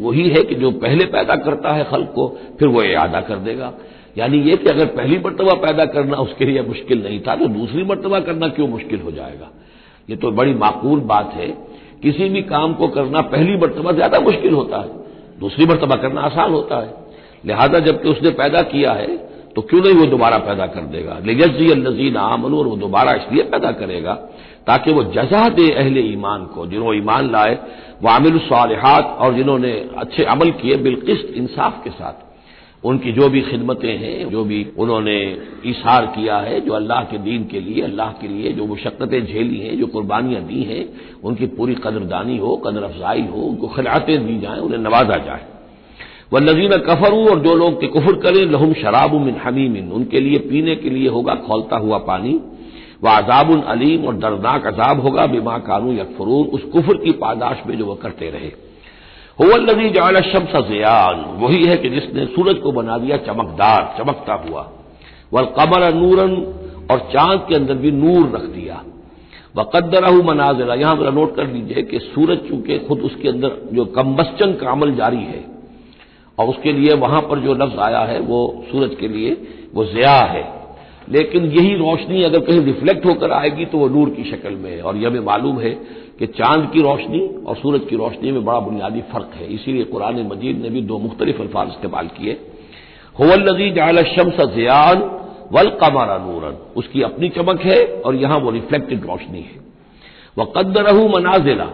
वही 0.00 0.28
है 0.28 0.42
कि 0.42 0.54
जो 0.54 0.70
पहले 0.78 1.04
पैदा 1.06 1.36
करता 1.38 1.72
है 1.72 1.84
खल 1.84 2.04
को, 2.14 2.28
फिर 2.58 2.68
वो 2.68 2.82
यादा 2.82 3.20
कर 3.22 3.36
देगा। 3.40 3.72
यानी 4.18 4.38
ये 4.40 4.56
कि 4.56 4.68
अगर 4.70 4.86
पहली 4.94 5.18
मरतबा 5.18 5.54
पैदा 5.60 5.84
करना 5.86 6.16
उसके 6.18 6.44
लिए 6.44 6.62
मुश्किल 6.62 7.02
नहीं 7.02 7.20
था 7.20 7.34
तो 7.36 7.46
दूसरी 7.50 7.84
मरतबा 7.84 8.20
करना 8.20 8.48
क्यों 8.50 8.68
मुश्किल 8.68 9.00
हो 9.00 9.10
जाएगा? 9.12 9.50
ये 10.08 10.16
तो 10.16 10.30
बड़ी 10.32 10.54
माकूल 10.56 11.00
बात 11.08 11.32
है। 11.34 11.48
किसी 12.02 12.28
भी 12.28 12.42
काम 12.44 12.74
को 12.74 12.88
करना 12.90 13.20
पहली 13.28 13.56
मरतबा 13.56 13.92
ज़्यादा 13.92 14.20
मुश्किल 14.20 14.54
होता 14.54 14.78
है। 14.78 14.90
दूसरी 15.40 15.66
मरतबा 15.66 15.96
करना 15.96 16.20
आसान 16.22 16.52
होता 16.52 16.78
है। 16.78 16.94
लिहाजा 17.44 17.78
जबकि 17.80 18.08
उसने 18.08 18.30
पैदा 18.32 18.62
किया 18.64 18.92
है 18.92 19.06
तो 19.56 19.62
क्यों 19.62 19.80
नहीं 19.80 19.94
वो 19.94 20.06
दोबारा 20.06 20.38
पैदा 20.38 20.66
कर 20.66 20.80
देगा? 20.80 21.18
लेजजी 21.24 21.74
नजीन 21.74 22.16
आमन, 22.16 22.54
और 22.54 22.66
वो 22.66 22.76
दोबारा 22.76 23.12
इसलिए 23.12 23.42
पैदा 23.42 23.72
करेगा 23.72 24.14
ताकि 24.66 24.92
वो 24.92 25.02
जजा 25.04 25.48
दे 25.48 25.70
अहले 25.70 26.00
ईमान 26.00 26.44
को 26.44 26.66
जिन्होंने 26.66 26.98
ईमान 26.98 27.30
लाए 27.30 27.54
वह 28.02 28.10
वामिल 28.10 28.38
सालहात, 28.38 29.16
और 29.20 29.34
जिन्होंने 29.34 29.72
अच्छे 29.96 30.24
अमल 30.24 30.50
किए 30.50 30.76
बिलकिस्त 30.76 31.34
इंसाफ 31.36 31.84
के 31.84 31.90
साथ। 31.90 32.22
उनकी 32.86 33.12
जो 33.12 33.28
भी 33.28 33.40
खिदमतें 33.42 33.98
हैं, 33.98 34.30
जो 34.30 34.44
भी 34.44 34.66
उन्होंने 34.78 35.38
इशार 35.66 36.06
किया 36.06 36.36
है, 36.36 36.60
जो 36.60 36.72
अल्लाह 36.72 37.04
के 37.04 37.18
दीन 37.18 37.44
के 37.44 37.60
लिए, 37.60 37.82
अल्लाह 37.82 38.12
के 38.12 38.28
लिए 38.28 38.52
जो 38.52 38.66
मुशक्क़तें 38.66 39.26
झेली 39.26 39.58
हैं, 39.58 39.78
जो 39.78 39.86
कुर्बानियाँ 39.86 40.42
दी 40.42 40.62
हैं, 40.62 40.84
उनकी 41.24 41.46
पूरी 41.46 41.74
कदरदानी 41.74 42.38
हो, 42.38 42.56
कदर 42.56 42.82
अफजाई 42.82 43.22
हो, 43.22 43.40
उनको 43.40 43.68
खिलातें 43.68 44.26
दी 44.26 44.38
जाएँ, 44.40 44.60
उन्हें 44.60 44.78
नवाजा 44.78 45.16
जाए। 45.16 45.53
वह 46.32 46.40
नजीन 46.40 46.70
कफरू 46.70 47.28
और 47.28 47.38
जो 47.38 47.54
लोग 47.54 47.80
के 47.80 47.86
कुफर 47.86 48.12
करें, 48.12 48.46
लहुम 48.46 48.72
शराब 48.72 49.14
मिन 49.14 49.36
हमीमिन। 49.36 49.92
उनके 49.92 50.20
लिए, 50.20 50.38
पीने 50.38 50.76
के 50.76 50.90
लिए 50.90 51.08
होगा 51.08 51.34
खोलता 51.34 51.76
हुआ 51.76 51.98
पानी। 51.98 52.40
व 53.04 53.08
अजाबुल 53.08 53.60
अलीम 53.60 54.04
और 54.04 54.14
दर्दनाक 54.14 54.66
अजाब 54.66 55.00
होगा, 55.00 55.26
बिमा 55.26 55.58
कानू 55.58 55.92
यकफरून। 55.92 56.46
उस 56.46 56.62
कुफर 56.62 56.96
की 56.96 57.12
पादाश 57.12 57.62
में 57.66 57.78
जो 57.78 57.86
वह 57.86 57.94
करते 58.02 58.30
रहे। 58.30 58.64
होवल्लजी 59.40 59.90
जाल 59.90 60.20
शम्स 60.20 60.68
जियान। 60.68 61.40
वही 61.40 61.64
है 61.64 61.76
कि 61.76 61.88
जिसने 61.88 62.26
सूरज 62.26 62.56
को 62.56 62.72
बना 62.72 62.98
दिया, 62.98 63.16
चमकदार, 63.16 63.94
चमकता 63.98 64.34
हुआ। 64.34 64.70
वल 65.32 65.44
कमर 65.44 65.94
नूरन 65.94 66.54
और 66.90 66.98
चाँद 66.98 67.46
के 67.48 67.54
अंदर 67.54 67.74
भी 67.74 67.90
नूर 67.90 68.30
रख 68.34 68.42
दिया। 68.42 68.84
व 69.56 69.62
कद्दरहू 69.62 70.22
मनाजिला। 70.22 70.74
यहाँ 70.74 70.96
जरा 70.96 71.10
नोट 71.10 71.36
कर 71.36 71.46
लीजिए 71.46 71.82
कि 71.82 71.98
सूरज 71.98 72.38
चूँकि 72.38 72.78
खुद 72.78 72.98
उसके 72.98 73.28
अंदर 73.28 73.70
जो 73.72 73.84
कम्बस्चन 73.84 74.52
का 74.52 74.70
अमल 74.70 74.94
जारी 74.94 75.16
है 75.16 75.53
और 76.38 76.46
उसके 76.46 76.72
लिए 76.72 76.94
वहाँ 76.94 77.20
पर 77.20 77.38
जो 77.38 77.54
लफ्ज 77.54 77.78
आया 77.78 77.98
है, 77.98 78.20
वो 78.20 78.64
सूरज 78.72 78.94
के 78.94 79.08
लिए, 79.08 79.46
वो 79.74 79.84
जया 79.84 80.20
है। 80.20 80.64
लेकिन 81.08 81.44
यही 81.44 81.74
रोशनी 81.74 82.22
अगर 82.22 82.40
कहीं 82.40 82.60
रिफ्लेक्ट 82.60 83.06
होकर 83.06 83.30
आएगी 83.30 83.64
तो 83.64 83.78
वह 83.78 83.90
नूर 83.90 84.10
की 84.10 84.24
शक्ल 84.24 84.50
में 84.50 84.70
है। 84.76 84.82
और 84.82 84.96
यह 84.96 85.08
हमें 85.08 85.20
मालूम 85.20 85.60
है 85.60 85.70
कि 86.18 86.26
चाँद 86.26 86.70
की 86.72 86.80
रोशनी 86.82 87.44
और 87.46 87.56
सूरज 87.56 87.80
की 87.90 87.96
रोशनी 87.96 88.32
में 88.32 88.44
बड़ा 88.44 88.60
बुनियादी 88.60 89.00
फ़र्क 89.00 89.30
है। 89.34 89.54
इसीलिए 89.54 89.84
कुरान 89.84 90.14
मजीद 90.14 90.62
ने 90.62 90.70
भी 90.70 90.80
दो 90.80 90.98
मुख्तलिफ़ 90.98 91.42
अल्फाज 91.42 91.68
इस्तेमाल 91.68 92.06
किए। 92.06 92.32
होवल्लजी 93.18 93.70
जाल 93.70 94.02
शम्स 94.02 94.40
जियान 94.40 95.20
वल 95.52 95.70
कमारा 95.70 96.18
नूरन। 96.18 96.58
उसकी 96.76 97.02
अपनी 97.02 97.28
चमक 97.28 97.60
है 97.60 97.86
और 97.86 98.14
यहाँ 98.14 98.38
वो 98.38 98.50
रिफ्लेक्टेड 98.50 99.04
रोशनी 99.04 99.40
है। 99.40 99.64
वह 100.38 100.52
कद्दरहू 100.56 101.08
मनाजिला। 101.08 101.70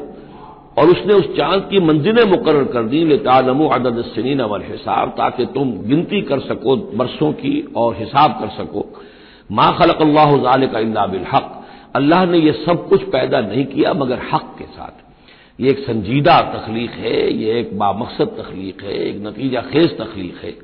और 0.81 0.89
उसने 0.89 1.15
उस 1.15 1.37
चाँद 1.37 1.69
की 1.71 1.81
मंजिलें 1.81 2.25
मुकर 2.25 2.65
कर 2.65 2.83
दी, 2.83 3.05
लेतालमो 3.05 3.69
अदद 3.69 4.03
सनीन 4.03 4.41
अवल 4.41 4.63
हिसाब, 4.63 5.09
ताकि 5.09 5.47
तुम 5.47 5.73
गिनती 5.73 6.21
कर 6.21 6.41
सको, 6.41 6.77
बरसों 6.77 7.33
की 7.33 7.73
और 7.77 7.97
हिसाब 7.97 8.31
कर 8.41 8.49
सको। 8.49 9.03
मा 9.53 9.71
खलक 9.71 10.03
अल्लाह 10.03 10.37
का 10.67 11.07
बिलहक। 11.07 11.65
अल्लाह 11.95 12.25
ने 12.25 12.39
यह 12.39 12.53
सब 12.53 12.89
कुछ 12.89 13.03
पैदा 13.03 13.41
नहीं 13.41 13.65
किया 13.65 13.93
मगर 13.93 14.19
हक 14.33 14.57
के 14.59 14.65
साथ। 14.65 15.11
ये 15.61 15.71
एक 15.71 15.79
संजीदा 15.79 16.41
तखलीक 16.41 16.91
है, 16.91 17.33
ये 17.35 17.61
एक 17.61 17.79
बामकसद 17.79 18.27
तखलीक 18.27 18.83
है, 18.83 19.09
एक 19.09 19.27
नतीजा 19.27 19.61
खेज 19.61 19.99
तखलीक 19.99 20.41
है। 20.45 20.55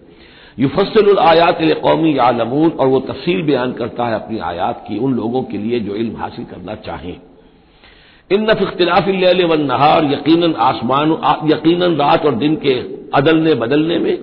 युफसल 0.59 1.19
आयात 1.19 1.59
कौमी 1.63 2.17
आलमून 2.17 2.71
और 2.71 2.87
वह 2.87 3.01
तफसील 3.01 3.43
बयान 3.43 3.73
करता 3.73 4.07
है 4.07 4.15
अपनी 4.15 4.39
आयात 4.39 4.85
की 4.89 4.99
उन 4.99 5.15
लोगों 5.15 5.43
के 5.43 5.59
लिए 5.59 5.81
जो 5.81 5.95
इल्म 5.95 6.17
हासिल 6.17 6.45
करना 6.45 6.75
चाहें। 6.75 7.17
इन 8.31 8.47
नफ 8.51 8.63
वन 9.51 9.61
नहार 9.61 10.05
यकीन 10.05 10.55
आसमान 10.55 11.11
यकीन 11.53 11.83
रात 11.83 12.27
और 12.27 12.35
दिन 12.35 12.57
के 12.57 12.75
अदलने 13.15 13.55
बदलने 13.55 13.99
में। 13.99 14.19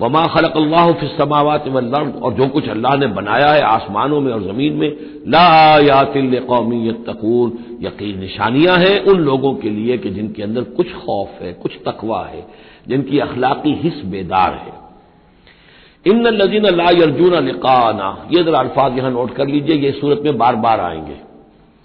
वमा 0.00 0.26
खलक 0.26 0.56
अल्लाह 0.56 0.92
फिसमावत 0.92 1.64
वर्द 1.68 1.94
और 2.22 2.32
जो 2.32 2.46
कुछ 2.46 2.68
अल्लाह 2.68 2.96
ने 2.96 3.06
बनाया 3.06 3.50
है 3.52 3.62
आसमानों 3.62 4.20
में 4.20 4.32
और 4.32 4.42
ज़मीन 4.42 4.72
में 4.72 4.88
लायातिल 5.28 6.38
कौमी 6.40 6.92
तकून 6.92 7.58
यकीन 7.82 8.18
निशानियाँ 8.18 8.76
हैं 8.78 9.04
उन 9.04 9.20
लोगों 9.20 9.54
के 9.54 9.70
लिए 9.70 9.98
कि 9.98 10.10
जिनके 10.10 10.42
अंदर 10.42 10.62
कुछ 10.62 10.92
खौफ 10.92 11.42
है, 11.42 11.52
कुछ 11.52 11.72
तकवा 11.86 12.24
है, 12.24 12.46
जिनकी 12.88 13.18
अखलाकी 13.18 13.72
हिस्स 13.74 14.04
बेदार 14.04 14.52
है। 14.52 16.12
इन 16.12 16.26
लजीन 16.26 16.66
ला 16.66 16.84
अर्जुन 16.84 17.42
लिकाना। 17.44 18.28
ये 18.32 18.42
जरा 18.44 18.58
अल्फाज 18.58 18.98
यहाँ 18.98 19.10
नोट 19.10 19.34
कर 19.34 19.46
लीजिए, 19.46 19.76
ये 19.76 19.92
सूरत 19.92 20.22
में 20.24 20.38
बार 20.38 20.56
बार 20.56 20.80
आएँगे। 20.80 21.31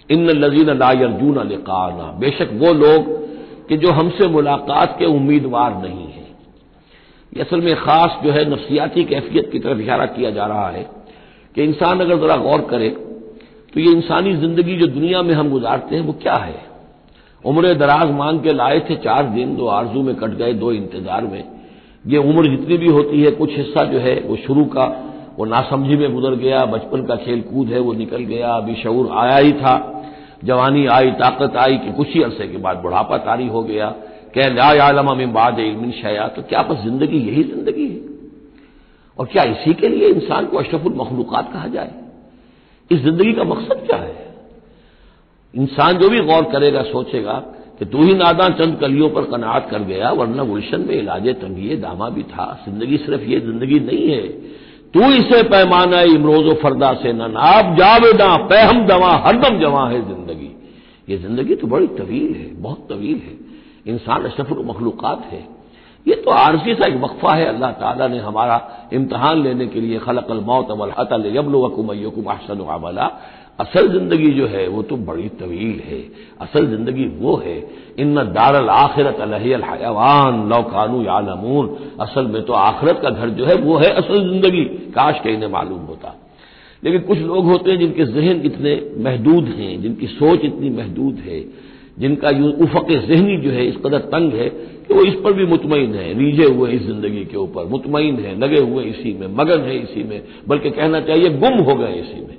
इन 0.10 0.30
लजीन 0.30 0.70
ला 0.74 0.88
अर्जुन 0.90 1.48
लिकाना। 1.48 2.12
बेशक 2.20 2.50
वो 2.54 2.74
लोग 2.76 3.16
कि 3.70 3.78
जो 3.78 3.92
हमसे 3.92 4.28
मुलाकात 4.28 4.96
के 5.00 5.06
उम्मीदवार 5.08 5.76
नहीं 5.78 6.08
है। 6.08 6.26
ये 7.32 7.42
असल 7.42 7.62
में 7.62 7.76
खास 7.76 8.20
जो 8.24 8.32
है 8.32 8.50
नफसियाती 8.52 9.04
कैफियत 9.04 9.50
की 9.52 9.60
तरफ़ 9.60 9.80
इशारा 9.80 10.06
किया 10.06 10.32
जा 10.32 10.46
रहा 10.46 10.70
है 10.70 10.86
कि 11.56 11.64
इंसान 11.64 12.00
अगर 12.00 12.20
जरा 12.20 12.38
गौर 12.38 12.62
करे 12.62 12.90
तो 13.74 13.80
ये 13.80 13.92
इंसानी 13.92 14.34
ज़िंदगी 14.36 14.76
जो 14.76 14.88
दुनिया 14.88 15.22
में 15.22 15.34
हम 15.34 15.50
गुजारते 15.50 15.96
हैं, 15.96 16.04
वो 16.04 16.14
क्या 16.14 16.36
है? 16.36 16.56
उम्र 17.44 17.74
दराज 17.74 18.12
मांग 18.12 18.40
के 18.40 18.54
लाए 18.54 18.80
थे 18.80 18.96
चार 18.96 19.24
दिन, 19.24 19.56
दो 19.56 19.68
आरज़ू 19.68 20.02
में 20.04 20.16
कट 20.16 20.30
गए, 20.30 20.54
दो 20.54 20.72
इंतज़ार 20.72 21.26
में। 21.26 21.44
ये 22.08 22.18
उम्र 22.20 22.50
जितनी 22.50 22.78
भी 22.78 22.88
होती 22.88 23.22
है, 23.22 23.32
कुछ 23.32 23.58
हिस्सा 23.58 23.84
जो 23.84 24.00
है, 24.00 24.16
वो 24.22 24.36
शुरू 24.36 24.64
का, 24.66 24.86
वो 25.38 25.46
नासमझी 25.46 25.96
में 25.96 26.14
गुजर 26.14 26.36
गया, 26.36 26.66
बचपन 26.66 27.06
का 27.06 27.16
खेल 27.16 27.42
कूद 27.42 27.68
है, 27.68 27.80
वो 27.80 27.94
निकल 27.94 28.24
गया, 28.24 28.54
अभी 28.54 28.76
शऊर 28.76 29.10
आया 29.14 29.38
ही 29.38 29.52
था। 29.54 29.97
जवानी 30.44 30.86
आई, 30.86 31.12
ताकत 31.12 31.56
आई 31.56 31.78
कि 31.78 31.92
कुछ 31.92 32.08
ही 32.08 32.24
अरसे 32.24 32.48
के 32.48 32.58
बाद 32.58 32.78
बुढ़ापा 32.78 33.18
तारी 33.18 33.48
हो 33.48 33.64
गया। 33.64 33.90
कह 34.36 34.48
लायालमा 34.48 35.14
में 35.14 35.34
बाद 35.34 35.60
इलमिन 35.60 35.92
शया। 35.92 36.28
तो 36.28 36.42
क्या 36.42 36.62
बस 36.62 36.84
ज़िंदगी 36.84 37.18
यही 37.18 37.44
ज़िंदगी 37.44 37.88
है? 37.88 38.00
और 39.20 39.26
क्या 39.26 39.44
इसी 39.44 39.74
के 39.74 39.88
लिए 39.88 40.08
इंसान 40.08 40.46
को 40.46 40.58
अशरफुल 40.58 40.94
मखलूकत 40.96 41.50
कहा 41.54 41.68
जाए? 41.68 41.92
इस 42.92 43.00
ज़िंदगी 43.00 43.34
का 43.34 43.44
मकसद 43.44 43.84
क्या 43.88 43.98
है? 43.98 44.36
इंसान 45.54 45.98
जो 45.98 46.10
भी 46.10 46.20
गौर 46.20 46.44
करेगा, 46.44 46.82
सोचेगा 46.82 47.34
कि 47.80 47.86
तू 47.86 48.04
ही 48.04 48.14
नादा 48.14 48.50
चंद 48.50 48.78
कलियों 48.82 49.10
पर 49.10 49.24
कनात 49.24 49.70
कर 49.70 49.80
गया, 49.80 50.12
वरना 50.12 50.44
गुलशन 50.44 50.82
में 50.82 50.96
इलाज 50.96 51.28
तंगिए 51.30 51.76
दामा 51.76 52.10
भी 52.10 52.24
था। 52.24 52.66
ज़िंदगी 52.66 52.98
सिर्फ़ 52.98 53.22
ये 53.22 53.40
ज़िंदगी 53.40 53.80
नहीं 53.80 54.10
है 54.10 54.22
तू 54.98 55.10
इसे 55.14 55.42
पैमाना 55.50 56.00
इमरोज 56.12 56.48
फरदा 56.60 56.94
से 56.94 57.12
नाब 57.14 57.76
जावेदा 57.76 58.36
पैहम 58.50 58.86
दवा 58.88 59.12
हरदम 59.26 59.60
जवा 59.60 59.88
है 59.90 60.00
ज़िंदगी। 60.06 60.50
ये 61.08 61.18
ज़िंदगी 61.18 61.56
तो 61.56 61.68
बड़ी 61.68 61.88
तवील 61.88 62.34
है, 62.36 62.48
बहुत 62.62 62.88
तवील 62.90 63.18
है। 63.18 63.36
इंसान 63.88 64.28
सफ़र 64.30 64.64
मखलूक़ात 64.66 65.30
है। 65.32 65.42
ये 66.06 66.16
तो 66.16 66.32
आरजी 66.32 66.74
सा 66.74 66.88
एक 66.88 66.96
वक्फा 67.02 67.34
है, 67.34 67.46
अल्लाह 67.46 67.72
ताला 67.74 68.08
ने 68.08 68.20
हमारा 68.20 68.58
इम्तहान 68.94 69.42
लेने 69.44 69.68
के 69.68 69.82
लिए 69.82 70.00
खलकल 70.00 70.40
मौत 70.42 70.72
अवलहतल 70.72 71.26
यबलुकुमकुम 71.38 72.26
अहसन 72.26 72.66
अमला। 72.66 73.08
असल 73.60 73.88
ज़िंदगी 73.90 74.32
जो 74.32 74.48
है, 74.48 74.68
वो 74.68 74.82
तो 74.82 74.96
बड़ी 74.96 75.28
तवील 75.30 75.80
है। 75.86 76.00
असल 76.42 76.68
ज़िंदगी 76.68 77.06
वो 77.20 77.36
है 77.36 77.58
इन 78.00 78.16
दारल 78.16 78.70
आखिरत 78.70 79.18
हयावान 79.34 80.48
लौकानू 80.50 81.02
यालमून। 81.04 81.70
असल 82.00 82.28
में 82.28 82.42
तो 82.42 82.54
आखिरत 82.54 83.00
का 83.04 83.10
घर 83.10 83.30
जो 83.30 83.46
है, 83.46 83.56
वो 83.56 83.78
है 83.78 83.90
असल 83.94 84.30
ज़िंदगी। 84.30 84.64
काश 84.96 85.20
के 85.24 85.34
इन्हें 85.34 85.50
मालूम 85.50 85.80
होता। 85.80 86.16
लेकिन 86.84 87.02
कुछ 87.02 87.18
लोग 87.18 87.46
होते 87.46 87.72
हैं 87.72 87.80
जिनके 87.80 88.06
जहन 88.06 88.42
इतने 88.46 88.82
महदूद 88.98 89.46
हैं, 89.48 89.82
जिनकी 89.82 90.08
सोच 90.08 90.46
इतनी 90.46 90.70
महदूद 90.70 91.16
है, 91.26 91.44
जिनका 92.00 92.30
उफक 92.64 92.92
जहनी 92.92 93.38
जो 93.38 93.52
है, 93.52 93.66
इस 93.66 93.76
कदर 93.86 94.00
तंग 94.00 94.34
है 94.34 94.50
कि 94.50 94.94
वो 94.94 95.04
इस 95.04 95.14
पर 95.14 95.34
भी 95.34 95.46
मुतमिन 95.46 95.94
है, 95.96 96.14
रीझे 96.20 96.46
हुए 96.46 96.72
इस 96.72 96.82
ज़िंदगी 96.82 97.26
के 97.26 97.38
ऊपर। 97.38 97.66
मुतमिन 97.66 98.20
है, 98.20 98.40
लगे 98.40 98.60
हुए 98.62 98.84
इसी 98.84 99.18
में, 99.20 99.28
मगन 99.28 99.62
है 99.62 99.78
इसी 99.78 100.04
में, 100.04 100.22
बल्कि 100.48 100.70
कहना 100.70 101.00
चाहिए, 101.00 101.30
गुम 101.30 101.60
हो 101.60 101.76
गए 101.76 101.94
इसी 101.94 102.22
में। 102.22 102.37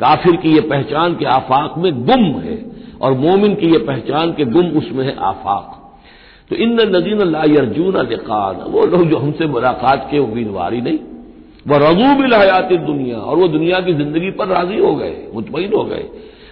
काफिर 0.00 0.36
की 0.36 0.54
यह 0.54 0.60
पहचान 0.60 1.14
के 1.14 1.24
आफाक 1.24 1.74
में 1.78 2.04
गुम 2.04 2.24
है 2.40 2.58
और 3.02 3.12
मोमिन 3.12 3.54
की 3.54 3.66
यह 3.66 3.84
पहचान 3.86 4.32
के 4.32 4.44
गुम 4.44 4.68
उसमें 4.78 5.04
है 5.06 5.16
आफाक। 5.16 5.80
तो 6.50 6.56
इन 6.56 6.80
नदीन 6.96 7.20
अर्जुन 7.34 7.96
लिकान 8.06 8.56
वो 8.70 8.84
लोग 8.86 9.06
जो 9.06 9.18
हमसे 9.18 9.46
मुलाकात 9.46 10.08
के 10.10 10.18
उम्मीदवार 10.18 10.74
ही 10.74 10.80
नहीं। 10.80 10.98
वह 11.68 11.78
रजू 11.78 12.08
हयात 12.34 12.72
दुनिया 12.86 13.18
और 13.18 13.36
वो 13.36 13.48
दुनिया 13.48 13.80
की 13.80 13.92
ज़िंदगी 13.94 14.30
पर 14.30 14.46
राज़ी 14.46 14.78
हो 14.78 14.94
गए 14.94 15.14
मुतमिन 15.34 15.72
हो 15.74 15.84
गए। 15.84 16.04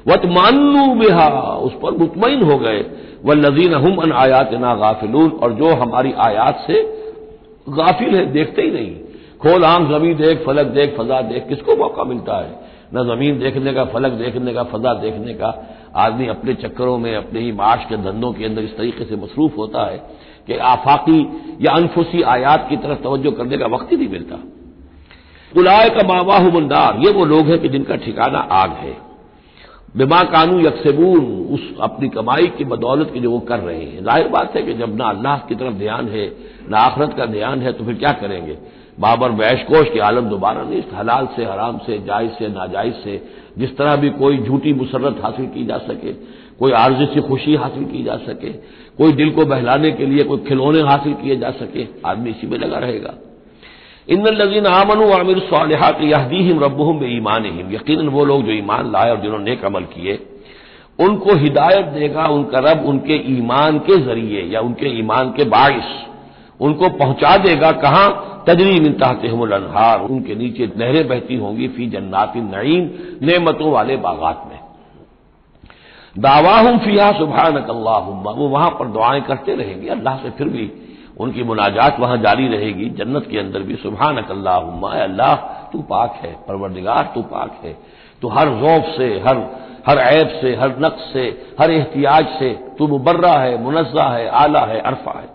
वत 0.08 0.22
मानू 0.26 0.94
बिहा, 0.94 1.28
उस 1.56 1.72
पर 1.72 1.96
मुतमिन 1.98 2.42
हो 2.42 2.58
गए। 2.58 2.80
वह 3.24 3.34
नजीन 3.34 3.74
हम 3.74 3.96
अन 3.96 4.12
आयात 4.12 4.52
ना 4.52 4.74
गाफिलून। 4.74 5.30
और 5.32 5.52
जो 5.52 5.74
हमारी 5.74 6.12
आयात 6.18 6.64
से 6.66 6.82
गाफिल 7.68 8.14
है, 8.14 8.24
देखते 8.32 8.62
ही 8.62 8.70
नहीं। 8.70 8.90
खोल 9.42 9.64
आम 9.64 9.88
जमी 9.88 10.14
देख, 10.14 10.42
फलक 10.46 10.66
देख 10.68 10.96
फजा 10.98 11.20
देख, 11.20 11.46
किसको 11.48 11.76
मौका 11.76 12.04
मिलता 12.04 12.36
है? 12.36 12.71
न 12.94 13.04
ज़मीन 13.04 13.38
देखने 13.38 13.72
का, 13.72 13.84
फलक 13.84 14.12
देखने 14.12 14.52
का, 14.52 14.62
फजा 14.62 14.94
देखने 14.94 15.34
का। 15.34 15.54
आदमी 15.96 16.26
अपने 16.26 16.54
चक्करों 16.54 16.98
में, 16.98 17.14
अपने 17.16 17.40
ही 17.40 17.52
माश 17.52 17.84
के 17.88 17.96
धंधों 17.96 18.32
के 18.32 18.44
अंदर 18.44 18.62
इस 18.62 18.76
तरीके 18.76 19.04
से 19.04 19.16
मसरूफ 19.16 19.56
होता 19.56 19.84
है 19.90 19.96
कि 20.46 20.56
आफाकी 20.56 21.20
या 21.60 21.72
अनफुसी 21.72 22.22
आयात 22.22 22.66
की 22.68 22.76
तरफ़ 22.76 23.02
तवज्जो 23.02 23.30
करने 23.30 23.58
का 23.58 23.66
वक्त 23.66 23.92
ही 23.92 23.96
नहीं 23.96 24.08
मिलता। 24.08 24.38
उलाय 25.52 25.88
का 25.88 26.06
मावाह 26.08 26.48
मंदार 26.48 26.98
ये 26.98 27.12
वो 27.12 27.24
लोग 27.24 27.46
हैं 27.46 27.58
कि 27.58 27.68
जिनका 27.68 27.96
ठिकाना 27.96 28.38
आग 28.38 28.70
है। 28.70 28.96
बिमा 29.96 30.22
कानू 30.24 30.58
यकसेबून, 30.60 31.24
उस 31.50 31.62
अपनी 31.80 32.08
कमाई 32.08 32.46
की 32.48 32.64
बदौलत 32.64 33.10
की 33.14 33.20
जो 33.20 33.30
वो 33.30 33.38
कर 33.40 33.58
रहे 33.58 33.84
हैं। 33.84 34.04
ज़ाहिर 34.04 34.28
बात 34.28 34.56
है 34.56 34.62
कि 34.62 34.74
जब 34.74 34.96
ना 34.96 35.04
अल्लाह 35.04 35.38
की 35.38 35.54
तरफ़ 35.54 35.74
ध्यान 35.74 36.08
है, 36.08 36.26
ना 36.70 36.78
आखरत 36.78 37.14
का 37.14 37.26
ध्यान 37.26 37.62
है 37.62 37.72
तो 37.72 37.84
फिर 37.84 37.94
क्या 37.94 38.12
करेंगे? 38.12 38.56
बाबर 39.00 39.30
वैशकोश 39.30 39.88
के 39.88 40.00
आलम 40.00 40.28
दोबारा 40.28 40.62
नहीं 40.62 40.82
हलाल 40.94 41.26
से, 41.36 41.44
हराम 41.44 41.78
से, 41.78 41.98
जायज़ 41.98 42.30
से, 42.30 42.48
नाजायज 42.48 42.94
से, 42.94 43.22
जिस 43.58 43.76
तरह 43.76 43.96
भी 43.96 44.10
कोई 44.10 44.38
झूठी 44.38 44.72
मुसरत 44.72 45.20
हासिल 45.22 45.46
की 45.46 45.64
जा 45.64 45.78
सके, 45.78 46.12
कोई 46.58 46.72
आर्जी 46.72 47.06
से 47.06 47.20
खुशी 47.20 47.54
हासिल 47.54 47.84
की 47.84 48.02
जा 48.02 48.16
सके, 48.16 48.52
कोई 48.98 49.12
दिल 49.12 49.30
को 49.30 49.44
बहलाने 49.44 49.90
के 49.90 50.06
लिए 50.06 50.24
कोई 50.24 50.38
खिलौने 50.38 50.80
हासिल 50.80 51.14
किए 51.14 51.36
जा 51.36 51.50
सके, 51.50 51.86
आदमी 52.06 52.30
इसी 52.30 52.46
में 52.46 52.58
लगा 52.58 52.78
रहेगा। 52.78 53.14
इन 54.08 54.26
लजीन 54.26 54.66
आमन 54.66 55.02
आमिर 55.12 55.38
सालहात 55.38 56.00
यहदीहिम 56.00 56.64
रबुहम 56.64 57.04
ईमान 57.04 57.46
यकीन 57.72 58.08
वो 58.08 58.24
लोग 58.24 58.42
जो 58.42 58.52
ईमान 58.52 58.92
लाए 58.92 59.10
और 59.10 59.20
जिन्होंने 59.20 59.44
नेक 59.44 59.64
अमल 59.64 59.84
किए, 59.84 60.18
उनको 60.98 61.34
हिदायत 61.34 61.86
देगा 61.86 62.24
उनका 62.24 62.58
रब 62.58 62.84
उनके 62.86 63.14
ईमान 63.32 63.78
के 63.78 63.96
ज़रिए 63.96 64.42
या 64.42 64.60
उनके 64.60 64.98
ईमान 64.98 65.30
के 65.30 65.44
बाइस 65.44 66.06
उनको 66.60 66.88
पहुँचा 66.88 67.36
देगा 67.36 67.70
कहाँ? 67.72 68.31
तजरी 68.46 68.80
मिन 68.80 68.92
अनहार, 69.52 70.00
उनके 70.00 70.34
नीचे 70.34 70.72
नहरें 70.76 71.08
बहती 71.08 71.36
होंगी, 71.36 71.68
फ़ी 71.68 71.86
जन्नात 71.86 72.32
नईम, 72.36 72.90
नेमतों 73.26 73.72
वाले 73.72 73.96
बागात 73.96 74.44
में। 74.46 74.58
दावाहम 76.18 76.78
फिया 76.78 77.12
सुबह 77.12 77.48
नकल्लाहुम्मा 77.48 78.30
वो 78.30 78.48
वहाँ 78.48 78.70
पर 78.70 78.86
दुआएँ 78.86 79.20
करते 79.20 79.54
रहेंगे, 79.54 79.88
अल्लाह 79.88 80.16
से 80.16 80.30
फिर 80.30 80.48
भी 80.48 80.72
उनकी 81.20 81.42
मुनाजात 81.42 82.00
वहाँ 82.00 82.16
जारी 82.16 82.48
रहेगी, 82.48 82.90
जन्नत 82.90 83.28
के 83.30 83.38
अंदर 83.38 83.62
भी 83.62 83.76
सुबह 83.76 84.10
नकल्लाहुम्मा 84.10 84.88
अल्लाह, 84.88 85.34
तू 85.72 85.78
पाक 85.78 86.20
है, 86.22 86.36
परवरदिगार, 86.48 87.12
तू 87.14 87.22
पाक 87.22 87.60
है। 87.64 87.76
तो 88.22 88.28
हर 88.28 88.48
रौफ 88.48 88.94
से, 88.96 89.22
हर 89.28 89.62
हर 89.86 89.98
ऐब 89.98 90.28
से, 90.28 90.54
हर 90.54 90.76
नक्स 90.80 91.12
से, 91.12 91.42
हर 91.60 91.70
एहतियाज 91.70 92.26
से, 92.26 92.50
तू 92.78 92.86
मुबर्रा 92.88 93.32
है 93.32 93.62
मुनजा 93.62 94.02
है, 94.02 94.28
आला 94.28 94.60
है, 94.60 94.80
अरफा 94.80 95.18
है। 95.20 95.31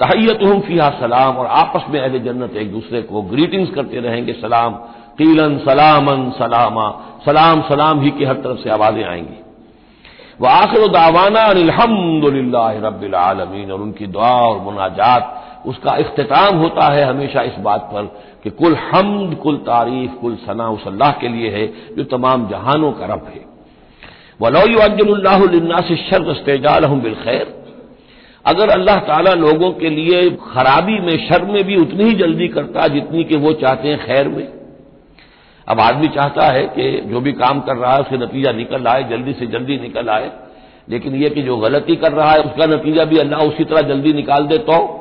तहैयत 0.00 0.42
हम 0.42 0.60
फिहा 0.60 0.90
सलाम, 0.90 1.36
और 1.36 1.46
आपस 1.46 1.84
में 1.90 2.00
अहले 2.00 2.18
जन्नत 2.18 2.56
एक 2.56 2.72
दूसरे 2.72 3.02
को 3.02 3.22
ग्रीटिंग्स 3.22 3.70
करते 3.70 4.00
रहेंगे, 4.00 4.32
सलाम। 4.32 4.72
कीलन 5.18 5.58
सलामन 5.58 6.30
सलामा। 6.30 7.00
सलाम 7.26 7.62
सलाम 7.62 8.00
ही 8.00 8.10
की 8.10 8.24
हर 8.24 8.34
तरफ़ 8.34 8.58
से 8.58 8.70
आवाज़ें 8.70 9.04
आएँगी। 9.04 9.40
वह 10.40 10.50
आखिर 10.50 10.88
दावाना 10.88 11.40
अलहमदुल्ला 11.40 12.72
रबालमीन 12.72 13.72
और 13.72 13.80
उनकी 13.80 14.06
दुआ 14.06 14.30
और 14.30 14.60
मुनाजात, 14.60 15.42
उसका 15.66 15.90
अख्ताम 15.90 16.56
होता 16.56 16.92
है 16.92 17.04
हमेशा 17.04 17.42
इस 17.42 17.58
बात 17.58 17.80
पर 17.80 18.02
कि 18.44 18.50
कुल 18.50 18.74
हमद, 18.74 19.34
कुल 19.34 19.56
तारीफ़, 19.56 20.12
कुल 20.12 20.34
सना 20.36 20.68
उस 20.68 20.86
अल्लाह 20.86 21.12
के 21.12 21.28
लिए 21.28 21.50
है, 21.50 21.66
जो 21.96 22.04
तमाम 22.04 22.48
जहानों 22.48 22.92
का 22.92 23.06
रब 23.06 23.32
है। 23.34 23.44
वलौ 24.40 24.80
अज्जल्ला 24.80 25.80
से 25.80 25.96
शर्त 25.96 26.26
इस्तेजाल 26.28 26.86
बिल 26.86 27.14
खैर। 27.14 27.55
अगर 28.46 28.68
अल्लाह 28.68 28.98
ताला 28.98 29.34
लोगों 29.34 29.72
के 29.72 29.90
लिए 29.90 30.30
खराबी 30.30 31.00
में, 31.00 31.28
शर 31.28 31.44
में 31.44 31.64
भी 31.64 31.76
उतनी 31.76 32.04
ही 32.04 32.12
जल्दी 32.12 32.48
करता 32.48 32.88
जितनी 32.88 33.24
कि 33.24 33.36
वो 33.36 33.52
चाहते 33.52 33.88
हैं 33.88 34.06
खैर 34.06 34.28
में। 34.28 34.48
अब 35.68 35.80
आदमी 35.80 36.08
चाहता 36.08 36.46
है 36.46 36.62
कि 36.62 37.00
जो 37.06 37.20
भी 37.20 37.32
काम 37.32 37.60
कर 37.60 37.76
रहा 37.76 37.92
है, 37.92 38.00
उसका 38.00 38.16
नतीजा 38.16 38.52
निकल 38.52 38.86
आए, 38.86 39.02
जल्दी 39.02 39.32
से 39.32 39.46
जल्दी 39.46 39.78
निकल 39.78 40.08
आए। 40.08 40.30
लेकिन 40.90 41.14
यह 41.14 41.28
कि 41.28 41.42
जो 41.42 41.56
गलती 41.56 41.96
कर 41.96 42.12
रहा 42.12 42.30
है, 42.30 42.38
उसका 42.38 42.66
नतीजा 42.66 43.04
भी 43.04 43.18
अल्लाह 43.18 43.40
उसी 43.40 43.64
तरह 43.64 43.80
जल्दी 43.80 44.12
निकाल 44.12 44.46
दे 44.46 44.58
तो 44.58 44.95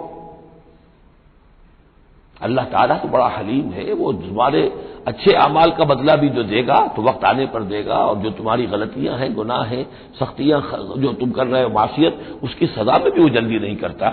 अल्लाह 2.45 2.65
ताला 2.67 2.95
तो 2.97 3.07
बड़ा 3.09 3.27
हलीम 3.29 3.71
है, 3.71 3.93
वो 3.93 4.11
तुम्हारे 4.15 4.61
अच्छे 5.07 5.33
अमाल 5.35 5.71
का 5.71 5.85
बदला 5.85 6.15
भी 6.15 6.29
जो 6.29 6.43
देगा 6.45 6.77
तो 6.95 7.01
वक्त 7.01 7.23
आने 7.25 7.45
पर 7.47 7.61
देगा, 7.65 7.95
और 7.95 8.17
जो 8.19 8.29
तुम्हारी 8.31 8.65
गलतियाँ 8.67 9.17
हैं, 9.17 9.33
गुनाह 9.35 9.63
हैं, 9.65 9.85
सख्तियाँ 10.19 10.61
जो 10.97 11.13
तुम 11.15 11.31
कर 11.31 11.47
रहे 11.47 11.63
हो 11.63 11.69
मासीत 11.71 12.39
उसकी 12.43 12.67
सजा 12.69 12.97
में 12.97 13.11
भी 13.11 13.21
वो 13.21 13.29
जल्दी 13.31 13.59
नहीं 13.59 13.75
करता। 13.77 14.07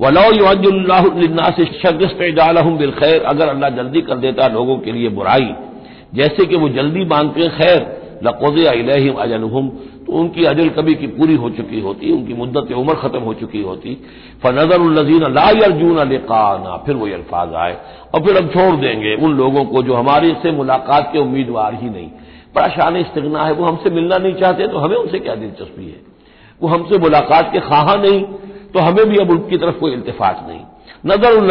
वलो 0.00 0.22
युल्ला 0.34 1.48
से 1.50 1.64
अगर 3.22 3.48
अल्लाह 3.48 3.70
जल्दी 3.72 4.00
कर 4.02 4.16
देता 4.18 4.46
लोगों 4.50 4.76
के 4.78 4.92
लिए 4.92 5.08
बुराई, 5.10 5.54
जैसे 6.14 6.46
कि 6.46 6.56
वो 6.56 6.68
जल्दी 6.70 7.04
मांगते 7.06 7.48
खैर 7.50 7.80
लकोज 8.22 8.64
अलहम 8.66 9.14
अजलहम 9.16 9.68
तो 10.06 10.12
उनकी 10.12 10.44
अजल 10.44 10.68
कभी 10.68 10.94
की 10.94 11.06
पूरी 11.08 11.34
हो 11.34 11.50
चुकी 11.50 11.80
होती, 11.80 12.10
उनकी 12.12 12.34
मुद्दत 12.34 12.72
उम्र 12.72 12.94
खत्म 12.94 13.18
हो 13.18 13.34
चुकी 13.34 13.62
होती। 13.62 13.94
फनजर 14.42 15.30
ला 15.30 15.42
अर्जून 15.64 15.96
अलकाना 15.98 16.76
फिर 16.76 16.96
वही 16.96 17.12
अल्फाज 17.12 17.54
आए। 17.54 17.76
और 18.14 18.22
फिर 18.24 18.36
हम 18.36 18.48
छोड़ 18.48 18.74
देंगे 18.76 19.14
उन 19.16 19.34
लोगों 19.34 19.64
को 19.64 19.82
जो 19.82 19.94
हमारे 19.94 20.34
से 20.42 20.50
मुलाकात 20.50 21.10
के 21.12 21.18
उम्मीदवार 21.18 21.74
ही 21.74 21.90
नहीं। 21.90 22.10
बड़ा 22.54 22.68
शान 22.68 22.96
इस्तना 22.96 23.44
है, 23.44 23.52
वो 23.52 23.64
हमसे 23.64 23.90
मिलना 23.90 24.16
नहीं 24.18 24.34
चाहते 24.34 24.66
तो 24.68 24.78
हमें 24.78 24.96
उनसे 24.96 25.18
क्या 25.18 25.34
दिलचस्पी 25.34 25.84
है? 25.84 26.00
वो 26.60 26.68
हमसे 26.68 26.98
मुलाकात 26.98 27.52
के 27.52 27.60
खाहा 27.60 27.94
नहीं 27.96 28.22
तो 28.74 28.80
हमें 28.80 29.04
भी 29.06 29.16
अब 29.16 29.30
उनकी 29.30 29.56
तरफ़ 29.56 29.78
कोई 29.78 29.92
इल्तफात 29.92 30.44
नहीं। 30.48 30.60
नज़र 31.06 31.50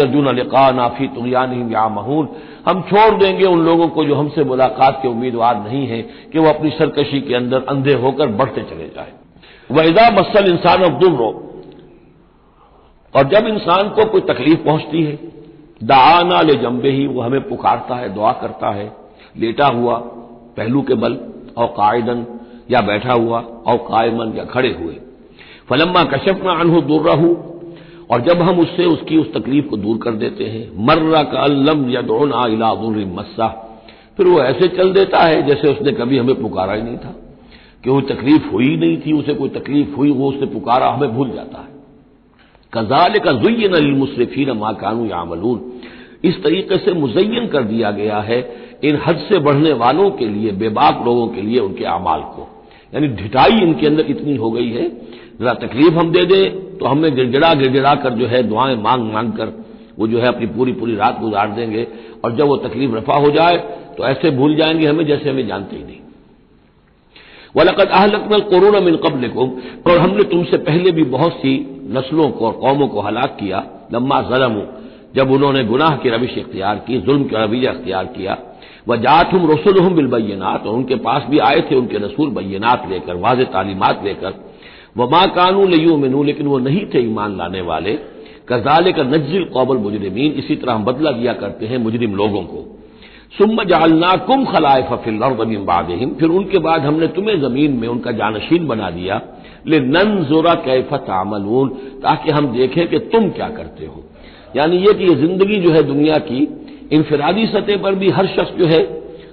अर्जुन 0.00 0.26
अलका 0.26 0.70
नाफी 0.70 1.08
तुगयान 1.08 1.70
या 1.72 1.88
महून 1.88 2.28
हम 2.66 2.82
छोड़ 2.82 3.14
देंगे 3.14 3.46
उन 3.46 3.64
लोगों 3.64 3.88
को 3.88 4.04
जो 4.04 4.14
हमसे 4.14 4.44
मुलाकात 4.44 4.98
के 5.02 5.08
उम्मीदवार 5.08 5.64
नहीं 5.64 5.86
है 5.86 6.02
कि 6.02 6.38
वो 6.38 6.48
अपनी 6.48 6.70
सरकशी 6.70 7.20
के 7.20 7.34
अंदर 7.34 7.64
अंधे 7.68 7.94
होकर 7.94 8.26
बढ़ते 8.26 8.62
चले 8.62 8.88
जाए। 8.88 9.12
वैदा 9.70 10.10
मसल 10.10 10.52
इंसान 10.52 10.82
अब्दुल 10.82 11.14
रो 11.16 11.30
और 13.14 13.24
जब 13.24 13.46
इंसान 13.46 13.88
को 13.88 14.04
कोई 14.04 14.20
तकलीफ़ 14.20 14.64
पहुँचती 14.64 15.02
है 15.02 15.18
दाना 15.82 16.40
ले 16.40 16.54
जम्बे 16.54 16.90
ही, 16.90 17.06
वो 17.06 17.20
हमें 17.20 17.48
पुकारता 17.48 17.94
है, 17.94 18.14
दुआ 18.14 18.32
करता 18.32 18.70
है। 18.70 18.92
लेटा 19.38 19.66
हुआ, 19.66 19.96
पहलू 20.56 20.82
के 20.82 20.94
बल, 20.94 21.18
और 21.56 21.66
कायदन, 21.66 22.26
या 22.70 22.80
बैठा 22.80 23.12
हुआ, 23.12 23.40
और 23.40 23.76
कायमन 23.76 24.32
या 24.36 24.44
खड़े 24.44 24.72
हुए। 24.72 24.96
फलम्मा 25.68 26.04
कशफ 26.04 26.40
ना 26.44 26.52
अनहु 26.52 26.80
दुर्रहू 26.80 27.36
और 28.10 28.20
जब 28.20 28.42
हम 28.42 28.60
उससे 28.60 28.84
उसकी 28.84 29.16
उस 29.16 29.34
तकलीफ़ 29.34 29.66
को 29.66 29.76
दूर 29.76 29.98
कर 29.98 30.12
देते 30.12 30.44
हैं, 30.44 30.86
मर्रा 30.86 31.22
का 31.22 31.38
अल्लम 31.38 31.90
या 31.90 32.02
दोना 32.02 32.74
मस्सा, 33.14 33.46
फिर 34.16 34.26
वो 34.26 34.40
ऐसे 34.40 34.68
चल 34.68 34.92
देता 34.92 35.18
है 35.18 35.42
जैसे 35.42 35.68
उसने 35.68 35.92
कभी 35.92 36.18
हमें 36.18 36.42
पुकारा 36.42 36.72
ही 36.72 36.82
नहीं 36.82 36.96
था। 36.96 37.20
कि 37.84 37.90
वो 37.90 38.00
तकलीफ़ 38.00 38.50
हुई 38.50 38.76
नहीं 38.76 38.98
थी, 38.98 39.12
उसे 39.12 39.34
कोई 39.34 39.48
तकलीफ़ 39.48 39.94
हुई, 39.94 40.10
वो 40.10 40.28
उसने 40.28 40.46
पुकारा, 40.46 40.88
हमें 40.88 41.14
भूल 41.14 41.30
जाता 41.30 41.58
है। 41.58 41.74
कजाल 42.74 43.18
का 43.18 43.32
जुयन 43.32 43.94
मुसरफीन 43.94 44.50
माँ 44.50 44.74
कानू 44.74 45.06
यामलून। 45.06 45.72
इस 46.24 46.42
तरीके 46.42 46.76
से 46.76 46.92
मुजयन 46.92 47.46
कर 47.46 47.62
दिया 47.62 47.90
गया 47.90 48.18
है 48.18 48.56
इन 48.84 48.98
हद 49.06 49.16
से 49.16 49.38
बढ़ने 49.38 49.72
वालों 49.72 50.10
के 50.10 50.26
लिए, 50.26 50.52
बेबाक 50.52 51.02
लोगों 51.04 51.28
के 51.28 51.40
लिए 51.40 51.58
उनके 51.58 51.84
अमाल 51.84 52.20
को। 52.20 52.64
यानी 52.94 53.08
ढिटाई 53.08 53.58
इनके 53.62 53.86
अंदर 53.86 54.04
इतनी 54.08 54.36
हो 54.36 54.50
गई 54.50 54.70
है, 54.70 54.88
जरा 55.40 55.54
तकलीफ़ 55.54 55.94
हम 55.94 56.12
दे 56.12 56.24
दें 56.24 56.63
तो 56.80 56.86
हमें 56.86 57.14
गिड़गिड़ा 57.14 57.52
गिड़गिड़ा 57.54 57.94
कर 57.94 58.10
जो 58.10 58.26
है 58.26 58.42
दुआएँ 58.42 58.76
मांग 58.76 59.12
मांग 59.12 59.32
कर 59.32 59.52
वो 59.98 60.06
जो 60.06 60.18
है 60.18 60.26
अपनी 60.26 60.46
पूरी 60.46 60.72
पूरी 60.72 60.94
रात 60.96 61.20
गुजार 61.20 61.50
देंगे। 61.50 61.86
और 62.24 62.36
जब 62.36 62.46
वो 62.46 62.56
तकलीफ़ 62.56 62.92
रफा 62.92 63.14
हो 63.14 63.30
जाए 63.30 63.56
तो 63.96 64.04
ऐसे 64.04 64.30
भूल 64.30 64.54
जाएँगे 64.56 64.86
हमें 64.86 65.06
जैसे 65.06 65.30
हमें 65.30 65.46
जानते 65.46 65.76
ही 65.76 65.84
नहीं। 65.84 65.98
वलकत 67.56 67.90
आहलकमल 67.90 68.40
कोरोना 68.40 68.80
मिन 68.80 68.96
कबल 68.96 69.28
को 69.28 69.44
और 69.86 69.98
हमने 69.98 70.24
तुमसे 70.24 70.56
पहले 70.58 70.92
भी 70.92 71.02
बहुत 71.02 71.32
सी 71.32 71.52
नस्लों 71.90 72.30
को 72.30 72.46
और 72.46 72.52
कौमों 72.52 72.88
को 72.88 73.00
हलाक 73.00 73.36
किया, 73.40 73.64
लम्मा 73.92 74.20
जलम, 74.20 74.60
जब 75.14 75.30
उन्होंने 75.30 75.64
गुनाह 75.64 75.96
की 75.96 76.08
रविश 76.08 76.38
इख्तियार 76.38 76.76
की 76.76 77.00
जुल्म 77.00 77.24
का 77.24 77.44
रवैया 77.44 77.72
इख्तियार 77.72 78.04
किया। 78.06 78.36
वह 78.88 78.96
जात 78.96 79.32
हम 79.32 79.50
रसुल 79.50 79.80
हम 79.80 79.94
बिलबैनात 79.94 80.66
और 80.66 80.74
उनके 80.74 80.96
पास 80.96 81.22
भी 81.30 81.38
आए 81.38 81.60
थे 81.60 81.76
उनके 81.76 81.98
रसूल 81.98 82.30
बैनात 82.30 82.88
लेकर, 82.90 83.14
वाज 83.14 83.40
तालीमत 83.42 84.00
लेकर। 84.04 84.30
वह 84.96 85.08
माँ 85.10 85.26
कानू 85.28 85.66
लयू 85.66 85.96
मिनू 85.96 86.22
लेकिन 86.22 86.46
वो 86.46 86.58
नहीं 86.58 86.84
थे 86.86 87.00
ईमान 87.00 87.36
लाने 87.36 87.60
वाले। 87.60 87.92
कजाले 88.48 88.92
का 88.92 89.02
नजिल 89.02 89.44
कौबल 89.44 89.76
मुजरमीन, 89.76 90.32
इसी 90.32 90.56
तरह 90.56 90.72
हम 90.72 90.84
बदला 90.84 91.10
दिया 91.10 91.32
करते 91.32 91.66
हैं 91.66 91.78
मुजरिम 91.78 92.14
लोगों 92.16 92.42
को। 92.42 92.64
सुम 93.38 93.62
जालना 93.64 94.14
कुम 94.16 94.44
खलाए 94.44 94.82
फफिल 94.82 95.18
बादहिम, 95.18 96.10
फिर 96.10 96.28
उनके 96.30 96.58
बाद 96.58 96.80
हमने 96.80 97.06
तुम्हें 97.06 97.40
ज़मीन 97.40 97.72
में 97.72 97.88
उनका 97.88 98.12
जानशीन 98.12 98.66
बना 98.66 98.90
दिया। 98.90 99.20
ले 99.66 99.80
नन 99.80 100.16
जोरा 100.24 100.54
कैफत 100.54 101.06
आमलून 101.10 101.68
ताकि 102.02 102.30
हम 102.30 102.46
देखें 102.52 102.86
कि 102.88 102.98
तुम 102.98 103.28
क्या 103.30 103.48
करते 103.48 103.86
हो। 103.86 104.02
यानी 104.56 104.76
यह 104.76 104.92
कि 104.92 105.04
यह 105.04 105.14
ज़िंदगी 105.16 105.60
जो 105.60 105.70
है 105.70 105.82
दुनिया 105.82 106.18
की, 106.18 106.48
इनफरादी 106.92 107.46
सतह 107.46 107.76
पर 107.76 107.94
भी 107.94 108.10
हर 108.10 108.26
शख्स 108.26 108.56
जो 108.58 108.66
है 108.66 108.82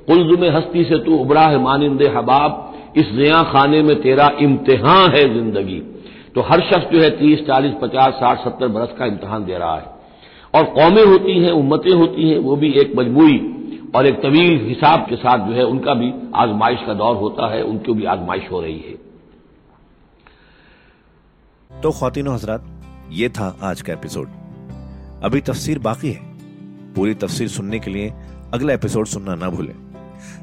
कुलजुम 0.07 0.43
हस्ती 0.55 0.83
से 0.83 0.97
तू 0.97 1.17
उबरा 1.17 1.41
है 1.41 1.61
मानिंदे 1.61 2.07
हबाब 2.07 2.70
इस 2.97 3.05
नया 3.13 3.43
खाने 3.43 3.81
में 3.81 4.01
तेरा 4.01 4.31
इम्तिहान 4.39 5.11
है 5.11 5.33
ज़िंदगी। 5.33 5.79
तो 6.35 6.41
हर 6.41 6.61
शख्स 6.61 6.91
जो 6.91 7.01
है 7.01 7.09
तीस, 7.09 7.39
चालीस, 7.39 7.73
पचास, 7.81 8.13
साठ, 8.13 8.39
सत्तर 8.39 8.67
बरस 8.67 8.89
का 8.99 9.05
इम्तहान 9.05 9.45
दे 9.45 9.57
रहा 9.57 9.75
है। 9.75 9.85
और 10.55 10.63
कौमें 10.63 11.05
होती 11.05 11.43
हैं, 11.43 11.51
उम्मतें 11.51 11.91
होती 11.91 12.29
हैं, 12.29 12.37
वो 12.37 12.55
भी 12.55 12.71
एक 12.71 12.93
मजबूरी 12.95 13.37
और 13.95 14.05
एक 14.05 14.15
तवील 14.15 14.67
हिसाब 14.67 14.99
के 14.99 15.15
साथ 15.15 15.47
जो 15.47 15.53
है 15.53 15.65
उनका 15.65 15.93
भी 15.93 16.13
आजमाइश 16.35 16.79
का 16.87 16.93
दौर 16.93 17.15
होता 17.15 17.53
है, 17.53 17.63
उनकी 17.63 17.93
भी 17.93 18.05
आजमाइश 18.05 18.51
हो 18.51 18.61
रही 18.61 18.79
है। 18.79 18.95
तो 21.81 21.91
खातिन 21.91 22.27
हजरात, 22.27 22.65
ये 23.11 23.29
था 23.29 23.57
आज 23.63 23.81
का 23.81 23.93
एपिसोड। 23.93 24.27
अभी 25.23 25.41
तफसीर 25.41 25.79
बाकी 25.79 26.11
है। 26.11 26.21
पूरी 26.93 27.13
तफसीर 27.13 27.47
सुनने 27.47 27.79
के 27.79 27.91
लिए 27.91 28.13
अगला 28.53 28.73
एपिसोड 28.73 29.05
सुनना 29.05 29.35
ना 29.35 29.49
भूलें। 29.49 29.90